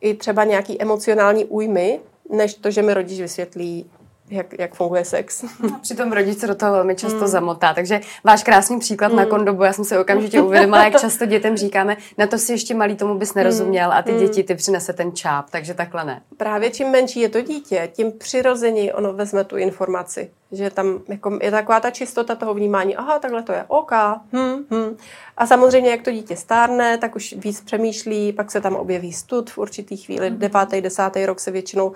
i 0.00 0.14
třeba 0.14 0.44
nějaký 0.44 0.82
emocionální 0.82 1.44
újmy, 1.44 2.00
než 2.30 2.54
to, 2.54 2.70
že 2.70 2.82
mi 2.82 2.94
rodič 2.94 3.20
vysvětlí, 3.20 3.90
jak, 4.30 4.58
jak 4.58 4.74
funguje 4.74 5.04
sex. 5.04 5.44
Přitom 5.80 6.12
rodič 6.12 6.38
se 6.38 6.46
do 6.46 6.54
toho 6.54 6.72
velmi 6.72 6.96
často 6.96 7.20
mm. 7.20 7.26
zamotá. 7.26 7.74
Takže 7.74 8.00
váš 8.24 8.42
krásný 8.42 8.78
příklad 8.78 9.08
mm. 9.08 9.16
na 9.16 9.26
kondobu, 9.26 9.62
já 9.62 9.72
jsem 9.72 9.84
se 9.84 9.98
okamžitě 9.98 10.40
uvědomila, 10.42 10.84
jak 10.84 11.00
často 11.00 11.26
dětem 11.26 11.56
říkáme, 11.56 11.96
na 12.18 12.26
to 12.26 12.38
si 12.38 12.52
ještě 12.52 12.74
malý 12.74 12.96
tomu 12.96 13.14
bys 13.14 13.34
nerozuměl 13.34 13.92
a 13.92 14.02
ty 14.02 14.12
mm. 14.12 14.18
děti 14.18 14.42
ty 14.42 14.54
přinese 14.54 14.92
ten 14.92 15.12
čáp, 15.12 15.50
takže 15.50 15.74
takhle 15.74 16.04
ne. 16.04 16.22
Právě 16.36 16.70
čím 16.70 16.88
menší 16.88 17.20
je 17.20 17.28
to 17.28 17.40
dítě, 17.40 17.90
tím 17.92 18.12
přirozeněji 18.12 18.92
ono 18.92 19.12
vezme 19.12 19.44
tu 19.44 19.56
informaci. 19.56 20.30
Že 20.52 20.70
tam 20.70 21.00
jako 21.08 21.38
je 21.42 21.50
taková 21.50 21.80
ta 21.80 21.90
čistota 21.90 22.34
toho 22.34 22.54
vnímání, 22.54 22.96
aha, 22.96 23.18
takhle 23.18 23.42
to 23.42 23.52
je, 23.52 23.64
OK, 23.68 23.92
hm, 24.32 24.64
hm. 24.70 24.96
A 25.36 25.46
samozřejmě, 25.46 25.90
jak 25.90 26.02
to 26.02 26.10
dítě 26.10 26.36
stárne, 26.36 26.98
tak 26.98 27.16
už 27.16 27.34
víc 27.38 27.60
přemýšlí, 27.60 28.32
pak 28.32 28.50
se 28.50 28.60
tam 28.60 28.76
objeví 28.76 29.12
stud 29.12 29.50
v 29.50 29.58
určitý 29.58 29.96
chvíli, 29.96 30.30
mm. 30.30 30.38
devátý, 30.38 30.80
desátý 30.80 31.26
rok 31.26 31.40
se 31.40 31.50
většinou 31.50 31.92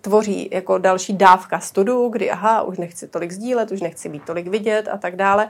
tvoří 0.00 0.48
jako 0.52 0.78
další 0.78 1.12
dávka 1.12 1.60
studu, 1.60 2.08
kdy 2.08 2.30
aha, 2.30 2.62
už 2.62 2.78
nechci 2.78 3.08
tolik 3.08 3.32
sdílet, 3.32 3.70
už 3.70 3.80
nechci 3.80 4.08
být 4.08 4.24
tolik 4.24 4.46
vidět 4.46 4.88
a 4.88 4.98
tak 4.98 5.16
dále. 5.16 5.48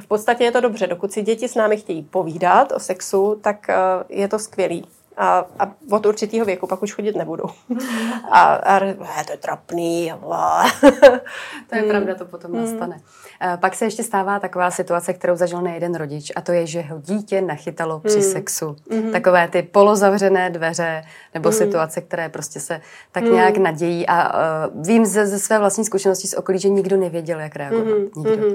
V 0.00 0.06
podstatě 0.06 0.44
je 0.44 0.52
to 0.52 0.60
dobře, 0.60 0.86
dokud 0.86 1.12
si 1.12 1.22
děti 1.22 1.48
s 1.48 1.54
námi 1.54 1.76
chtějí 1.76 2.02
povídat 2.02 2.72
o 2.72 2.80
sexu, 2.80 3.38
tak 3.42 3.68
eh, 3.68 3.74
je 4.08 4.28
to 4.28 4.38
skvělý 4.38 4.86
a, 5.20 5.46
a 5.58 5.74
od 5.90 6.06
určitého 6.06 6.46
věku 6.46 6.66
pak 6.66 6.82
už 6.82 6.92
chodit 6.92 7.16
nebudou. 7.16 7.44
A, 8.30 8.40
a 8.40 8.78
to 9.24 9.32
je 9.32 9.38
trapný. 9.38 10.12
to 11.70 11.76
je 11.76 11.82
pravda, 11.82 12.14
to 12.14 12.24
potom 12.24 12.50
mm. 12.50 12.60
nastane. 12.60 13.00
Pak 13.60 13.74
se 13.74 13.84
ještě 13.84 14.02
stává 14.02 14.38
taková 14.38 14.70
situace, 14.70 15.12
kterou 15.12 15.36
zažil 15.36 15.62
nejeden 15.62 15.94
rodič 15.94 16.32
a 16.36 16.40
to 16.40 16.52
je, 16.52 16.66
že 16.66 16.82
ho 16.82 17.00
dítě 17.00 17.40
nachytalo 17.40 18.00
při 18.00 18.16
mm. 18.16 18.22
sexu. 18.22 18.76
Mm. 18.90 19.12
Takové 19.12 19.48
ty 19.48 19.62
polozavřené 19.62 20.50
dveře 20.50 21.02
nebo 21.34 21.48
mm. 21.48 21.54
situace, 21.54 22.00
které 22.00 22.28
prostě 22.28 22.60
se 22.60 22.80
tak 23.12 23.24
nějak 23.24 23.56
nadějí 23.56 24.06
a 24.06 24.32
uh, 24.34 24.86
vím 24.86 25.06
ze, 25.06 25.26
ze 25.26 25.38
své 25.38 25.58
vlastní 25.58 25.84
zkušenosti 25.84 26.28
z 26.28 26.34
okolí, 26.34 26.58
že 26.58 26.68
nikdo 26.68 26.96
nevěděl, 26.96 27.40
jak 27.40 27.56
reagovat. 27.56 27.84
Mm. 27.84 28.10
Nikdo. 28.16 28.46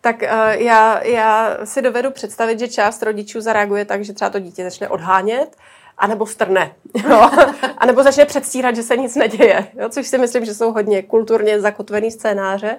Tak 0.00 0.22
uh, 0.22 0.28
já, 0.50 1.04
já 1.04 1.58
si 1.64 1.82
dovedu 1.82 2.10
představit, 2.10 2.58
že 2.58 2.68
část 2.68 3.02
rodičů 3.02 3.40
zareaguje 3.40 3.84
tak, 3.84 4.04
že 4.04 4.12
třeba 4.12 4.30
to 4.30 4.38
dítě 4.38 4.64
začne 4.64 4.88
odhánět, 4.88 5.56
anebo 5.98 6.26
strne, 6.26 6.72
jo? 7.08 7.30
anebo 7.78 8.02
začne 8.02 8.24
předstírat, 8.24 8.76
že 8.76 8.82
se 8.82 8.96
nic 8.96 9.14
neděje, 9.14 9.66
jo? 9.74 9.88
což 9.88 10.06
si 10.06 10.18
myslím, 10.18 10.44
že 10.44 10.54
jsou 10.54 10.72
hodně 10.72 11.02
kulturně 11.02 11.60
zakotvený 11.60 12.10
scénáře. 12.10 12.76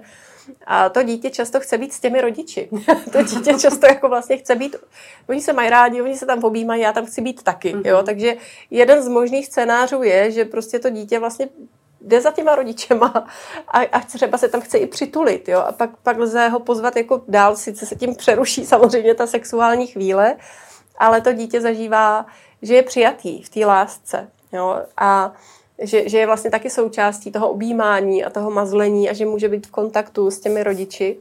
A 0.68 0.90
to 0.90 1.04
dítě 1.04 1.30
často 1.30 1.60
chce 1.60 1.78
být 1.78 1.94
s 1.94 2.00
těmi 2.00 2.22
rodiči. 2.22 2.70
to 3.12 3.24
dítě 3.24 3.54
často 3.54 3.86
jako 3.86 4.10
vlastně 4.10 4.38
chce 4.38 4.56
být, 4.56 4.76
oni 5.30 5.42
se 5.42 5.54
mají 5.54 5.70
rádi, 5.70 6.02
oni 6.02 6.18
se 6.18 6.26
tam 6.26 6.44
objímají, 6.44 6.82
já 6.82 6.94
tam 6.94 7.06
chci 7.06 7.22
být 7.22 7.44
taky. 7.44 7.70
Jo? 7.86 7.96
Mhm. 7.98 8.06
Takže 8.06 8.36
jeden 8.72 9.02
z 9.02 9.08
možných 9.08 9.46
scénářů 9.46 10.04
je, 10.04 10.32
že 10.32 10.46
prostě 10.46 10.80
to 10.80 10.90
dítě 10.90 11.20
vlastně 11.20 11.50
jde 12.02 12.22
za 12.22 12.32
těma 12.32 12.56
rodičema 12.56 13.28
a, 13.68 13.80
a 13.80 14.00
třeba 14.00 14.38
se 14.38 14.50
tam 14.50 14.62
chce 14.62 14.78
i 14.78 14.88
přitulit, 14.88 15.50
jo, 15.50 15.60
a 15.60 15.72
pak, 15.72 15.90
pak 16.04 16.18
lze 16.18 16.48
ho 16.48 16.60
pozvat 16.60 16.96
jako 16.96 17.22
dál, 17.28 17.56
sice 17.56 17.86
se 17.86 17.96
tím 17.96 18.16
přeruší 18.16 18.66
samozřejmě 18.66 19.16
ta 19.16 19.28
sexuální 19.28 19.88
chvíle, 19.88 20.36
ale 20.98 21.22
to 21.22 21.34
dítě 21.34 21.62
zažívá, 21.62 22.26
že 22.62 22.76
je 22.76 22.84
přijatý 22.84 23.42
v 23.42 23.50
té 23.50 23.66
lásce, 23.66 24.30
jo, 24.54 24.82
a 24.98 25.34
že, 25.82 26.10
že 26.10 26.18
je 26.18 26.26
vlastně 26.26 26.52
taky 26.52 26.70
součástí 26.70 27.32
toho 27.32 27.50
objímání 27.50 28.26
a 28.26 28.30
toho 28.30 28.52
mazlení 28.52 29.10
a 29.10 29.14
že 29.14 29.26
může 29.26 29.50
být 29.50 29.68
v 29.68 29.72
kontaktu 29.72 30.32
s 30.32 30.40
těmi 30.40 30.64
rodiči. 30.64 31.18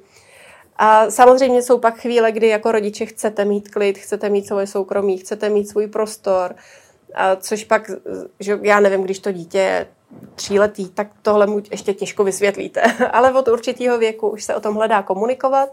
A 0.76 1.10
samozřejmě 1.10 1.62
jsou 1.62 1.78
pak 1.78 1.98
chvíle, 2.00 2.32
kdy 2.32 2.48
jako 2.48 2.72
rodiče 2.72 3.06
chcete 3.06 3.44
mít 3.44 3.68
klid, 3.68 3.98
chcete 3.98 4.28
mít 4.28 4.46
svoje 4.46 4.66
soukromí, 4.66 5.18
chcete 5.18 5.48
mít 5.48 5.68
svůj 5.68 5.86
prostor, 5.86 6.54
a 7.14 7.36
což 7.36 7.64
pak, 7.64 7.90
že 8.40 8.58
já 8.62 8.80
nevím, 8.80 9.02
když 9.02 9.18
to 9.18 9.32
dítě 9.32 9.86
tříletý, 10.34 10.88
tak 10.88 11.08
tohle 11.22 11.46
mu 11.46 11.62
ještě 11.70 11.94
těžko 11.94 12.24
vysvětlíte. 12.24 12.82
Ale 13.12 13.32
od 13.32 13.48
určitého 13.48 13.98
věku 13.98 14.28
už 14.28 14.44
se 14.44 14.54
o 14.54 14.60
tom 14.60 14.74
hledá 14.74 15.02
komunikovat. 15.02 15.68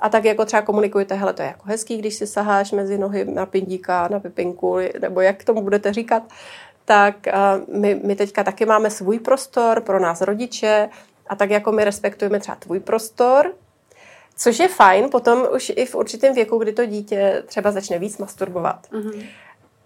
A 0.00 0.08
tak 0.08 0.24
jako 0.24 0.44
třeba 0.44 0.62
komunikujete, 0.62 1.14
hele, 1.14 1.32
to 1.32 1.42
je 1.42 1.48
jako 1.48 1.62
hezký, 1.64 1.96
když 1.96 2.14
si 2.14 2.26
saháš 2.26 2.72
mezi 2.72 2.98
nohy 2.98 3.24
na 3.24 3.46
pindíka, 3.46 4.08
na 4.08 4.20
pipinku, 4.20 4.76
nebo 5.00 5.20
jak 5.20 5.44
tomu 5.44 5.62
budete 5.62 5.92
říkat, 5.92 6.22
tak 6.84 7.14
uh, 7.26 7.76
my, 7.80 8.00
my 8.04 8.16
teďka 8.16 8.44
taky 8.44 8.66
máme 8.66 8.90
svůj 8.90 9.18
prostor 9.18 9.80
pro 9.80 10.00
nás 10.00 10.20
rodiče 10.20 10.88
a 11.26 11.36
tak 11.36 11.50
jako 11.50 11.72
my 11.72 11.84
respektujeme 11.84 12.40
třeba 12.40 12.54
tvůj 12.54 12.80
prostor, 12.80 13.54
což 14.36 14.58
je 14.58 14.68
fajn 14.68 15.10
potom 15.10 15.46
už 15.54 15.72
i 15.76 15.86
v 15.86 15.94
určitém 15.94 16.34
věku, 16.34 16.58
kdy 16.58 16.72
to 16.72 16.86
dítě 16.86 17.42
třeba 17.46 17.70
začne 17.70 17.98
víc 17.98 18.18
masturbovat. 18.18 18.86
Mm-hmm 18.92 19.26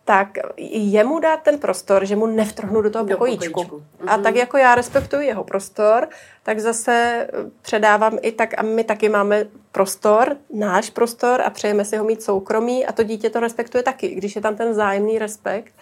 tak 0.05 0.29
jemu 0.67 1.19
dát 1.19 1.43
ten 1.43 1.59
prostor, 1.59 2.05
že 2.05 2.17
mu 2.17 2.27
nevtrhnu 2.27 2.83
do 2.83 2.91
toho 2.91 3.05
do 3.05 3.15
pokojíčku. 3.15 3.63
pokojíčku. 3.63 3.83
A 4.07 4.19
tak 4.19 4.37
jako 4.37 4.57
já 4.57 4.75
respektuji 4.75 5.27
jeho 5.27 5.45
prostor, 5.45 6.09
tak 6.43 6.61
zase 6.61 7.27
předávám 7.63 8.19
i 8.23 8.33
tak, 8.33 8.59
a 8.59 8.63
my 8.63 8.85
taky 8.85 9.09
máme 9.09 9.47
prostor, 9.73 10.37
náš 10.53 10.91
prostor 10.91 11.43
a 11.45 11.51
přejeme 11.51 11.85
si 11.85 11.97
ho 11.97 12.05
mít 12.05 12.23
soukromí 12.23 12.87
a 12.87 12.93
to 12.93 13.03
dítě 13.03 13.31
to 13.31 13.41
respektuje 13.41 13.83
taky, 13.83 14.09
když 14.09 14.37
je 14.37 14.43
tam 14.43 14.57
ten 14.57 14.75
zájemný 14.75 15.19
respekt 15.19 15.75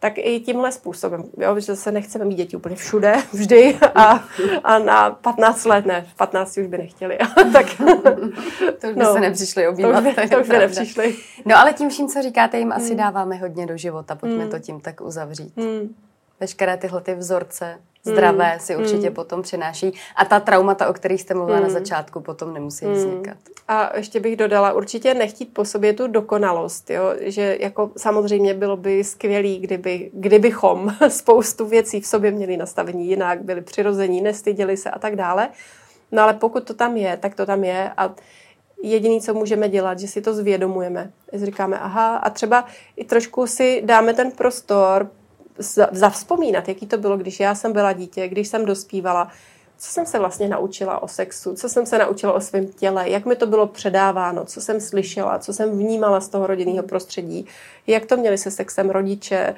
tak 0.00 0.12
i 0.16 0.40
tímhle 0.40 0.72
způsobem, 0.72 1.24
jo, 1.38 1.60
že 1.60 1.76
se 1.76 1.92
nechceme 1.92 2.24
mít 2.24 2.34
děti 2.34 2.56
úplně 2.56 2.76
všude, 2.76 3.16
vždy 3.32 3.78
a, 3.94 4.24
a 4.64 4.78
na 4.78 5.10
15 5.10 5.64
let 5.64 5.86
ne, 5.86 6.06
v 6.12 6.16
15 6.16 6.58
už 6.58 6.66
by 6.66 6.78
nechtěli. 6.78 7.18
tak, 7.52 7.66
to 8.80 8.88
už 8.88 8.94
by 8.94 9.00
no, 9.00 9.12
se 9.12 9.20
nepřišli 9.20 9.68
objímat. 9.68 10.04
To 10.04 10.08
už 10.08 10.14
by, 10.14 10.28
to 10.28 10.40
už 10.40 10.48
by 10.48 10.58
nepřišli. 10.58 11.16
No 11.44 11.58
ale 11.58 11.72
tím 11.72 11.88
vším, 11.88 12.08
co 12.08 12.22
říkáte, 12.22 12.58
jim 12.58 12.72
asi 12.72 12.88
hmm. 12.88 12.96
dáváme 12.96 13.36
hodně 13.36 13.66
do 13.66 13.76
života, 13.76 14.14
pojďme 14.14 14.42
hmm. 14.42 14.50
to 14.50 14.58
tím 14.58 14.80
tak 14.80 15.00
uzavřít. 15.00 15.56
Hmm. 15.56 15.94
Veškeré 16.40 16.76
tyhle 16.76 17.00
ty 17.00 17.14
vzorce 17.14 17.78
zdravé 18.04 18.54
mm. 18.54 18.60
si 18.60 18.76
určitě 18.76 19.08
mm. 19.08 19.14
potom 19.14 19.42
přináší. 19.42 19.92
A 20.16 20.24
ta 20.24 20.40
traumata, 20.40 20.88
o 20.88 20.92
kterých 20.92 21.20
jste 21.20 21.34
mluvila 21.34 21.58
mm. 21.58 21.64
na 21.64 21.70
začátku, 21.70 22.20
potom 22.20 22.54
nemusí 22.54 22.86
mm. 22.86 22.92
vznikat. 22.92 23.36
A 23.68 23.96
ještě 23.96 24.20
bych 24.20 24.36
dodala, 24.36 24.72
určitě 24.72 25.14
nechtít 25.14 25.54
po 25.54 25.64
sobě 25.64 25.92
tu 25.92 26.06
dokonalost, 26.06 26.90
jo? 26.90 27.14
že 27.20 27.56
jako 27.60 27.90
samozřejmě 27.96 28.54
bylo 28.54 28.76
by 28.76 29.04
skvělý, 29.04 29.58
kdyby, 29.58 30.10
kdybychom 30.12 30.94
spoustu 31.08 31.66
věcí 31.66 32.00
v 32.00 32.06
sobě 32.06 32.30
měli 32.30 32.56
nastavení 32.56 33.08
jinak, 33.08 33.42
byli 33.42 33.60
přirození, 33.60 34.20
nestyděli 34.20 34.76
se 34.76 34.90
a 34.90 34.98
tak 34.98 35.16
dále. 35.16 35.48
No 36.12 36.22
ale 36.22 36.34
pokud 36.34 36.64
to 36.64 36.74
tam 36.74 36.96
je, 36.96 37.16
tak 37.16 37.34
to 37.34 37.46
tam 37.46 37.64
je 37.64 37.90
a 37.96 38.14
jediný, 38.82 39.20
co 39.20 39.34
můžeme 39.34 39.68
dělat, 39.68 39.98
že 39.98 40.08
si 40.08 40.20
to 40.20 40.34
zvědomujeme. 40.34 41.10
Říkáme, 41.32 41.78
aha, 41.78 42.16
a 42.16 42.30
třeba 42.30 42.64
i 42.96 43.04
trošku 43.04 43.46
si 43.46 43.82
dáme 43.84 44.14
ten 44.14 44.30
prostor 44.30 45.10
zavzpomínat, 45.92 46.68
jaký 46.68 46.86
to 46.86 46.98
bylo, 46.98 47.16
když 47.16 47.40
já 47.40 47.54
jsem 47.54 47.72
byla 47.72 47.92
dítě, 47.92 48.28
když 48.28 48.48
jsem 48.48 48.64
dospívala, 48.64 49.28
co 49.78 49.90
jsem 49.90 50.06
se 50.06 50.18
vlastně 50.18 50.48
naučila 50.48 51.02
o 51.02 51.08
sexu, 51.08 51.54
co 51.54 51.68
jsem 51.68 51.86
se 51.86 51.98
naučila 51.98 52.32
o 52.32 52.40
svém 52.40 52.66
těle, 52.66 53.10
jak 53.10 53.26
mi 53.26 53.36
to 53.36 53.46
bylo 53.46 53.66
předáváno, 53.66 54.44
co 54.44 54.60
jsem 54.60 54.80
slyšela, 54.80 55.38
co 55.38 55.52
jsem 55.52 55.78
vnímala 55.78 56.20
z 56.20 56.28
toho 56.28 56.46
rodinného 56.46 56.86
prostředí, 56.86 57.46
jak 57.86 58.06
to 58.06 58.16
měli 58.16 58.38
se 58.38 58.50
sexem 58.50 58.90
rodiče, 58.90 59.54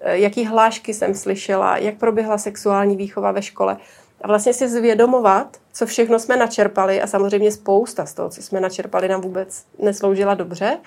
eh, 0.00 0.18
jaký 0.18 0.44
hlášky 0.44 0.94
jsem 0.94 1.14
slyšela, 1.14 1.76
jak 1.76 1.96
proběhla 1.96 2.38
sexuální 2.38 2.96
výchova 2.96 3.32
ve 3.32 3.42
škole. 3.42 3.76
A 4.20 4.28
vlastně 4.28 4.52
si 4.52 4.68
zvědomovat, 4.68 5.56
co 5.72 5.86
všechno 5.86 6.18
jsme 6.18 6.36
načerpali 6.36 7.02
a 7.02 7.06
samozřejmě 7.06 7.52
spousta 7.52 8.06
z 8.06 8.14
toho, 8.14 8.30
co 8.30 8.42
jsme 8.42 8.60
načerpali, 8.60 9.08
nám 9.08 9.20
vůbec 9.20 9.64
nesloužila 9.78 10.34
dobře. 10.34 10.78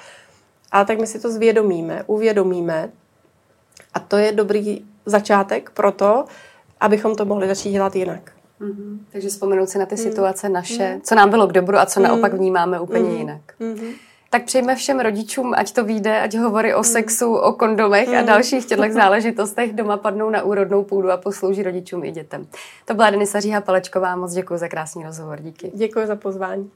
Ale 0.71 0.85
tak 0.85 0.99
my 0.99 1.07
si 1.07 1.19
to 1.19 1.31
zvědomíme, 1.31 2.03
uvědomíme 2.07 2.91
a 3.93 3.99
to 3.99 4.17
je 4.17 4.31
dobrý 4.31 4.85
začátek 5.05 5.69
pro 5.69 5.91
to, 5.91 6.25
abychom 6.79 7.15
to 7.15 7.25
mohli 7.25 7.47
začít 7.47 7.71
dělat 7.71 7.95
jinak. 7.95 8.31
Mm-hmm. 8.61 8.99
Takže 9.11 9.29
vzpomenout 9.29 9.69
si 9.69 9.77
na 9.77 9.85
ty 9.85 9.95
mm. 9.95 10.01
situace 10.01 10.49
naše, 10.49 10.95
mm. 10.95 11.01
co 11.01 11.15
nám 11.15 11.29
bylo 11.29 11.47
k 11.47 11.51
dobru 11.51 11.77
a 11.77 11.85
co 11.85 11.99
mm. 11.99 12.03
naopak 12.03 12.33
vnímáme 12.33 12.79
úplně 12.79 13.09
mm. 13.09 13.17
jinak. 13.17 13.41
Mm-hmm. 13.59 13.93
Tak 14.29 14.43
přejme 14.43 14.75
všem 14.75 14.99
rodičům, 14.99 15.53
ať 15.57 15.73
to 15.73 15.83
vyjde, 15.83 16.21
ať 16.21 16.37
hovory 16.37 16.75
o 16.75 16.77
mm. 16.77 16.83
sexu, 16.83 17.35
o 17.35 17.53
kondomech 17.53 18.07
mm. 18.07 18.15
a 18.17 18.21
dalších 18.21 18.65
těchto 18.65 18.89
záležitostech 18.93 19.73
doma 19.73 19.97
padnou 19.97 20.29
na 20.29 20.43
úrodnou 20.43 20.83
půdu 20.83 21.11
a 21.11 21.17
poslouží 21.17 21.63
rodičům 21.63 22.03
i 22.03 22.11
dětem. 22.11 22.47
To 22.85 22.93
byla 22.93 23.09
Denisa 23.09 23.39
Říha 23.39 23.61
Palečková, 23.61 24.15
moc 24.15 24.33
děkuji 24.33 24.57
za 24.57 24.67
krásný 24.67 25.03
rozhovor, 25.03 25.39
díky. 25.41 25.71
Děkuji 25.75 26.07
za 26.07 26.15
pozvání. 26.15 26.71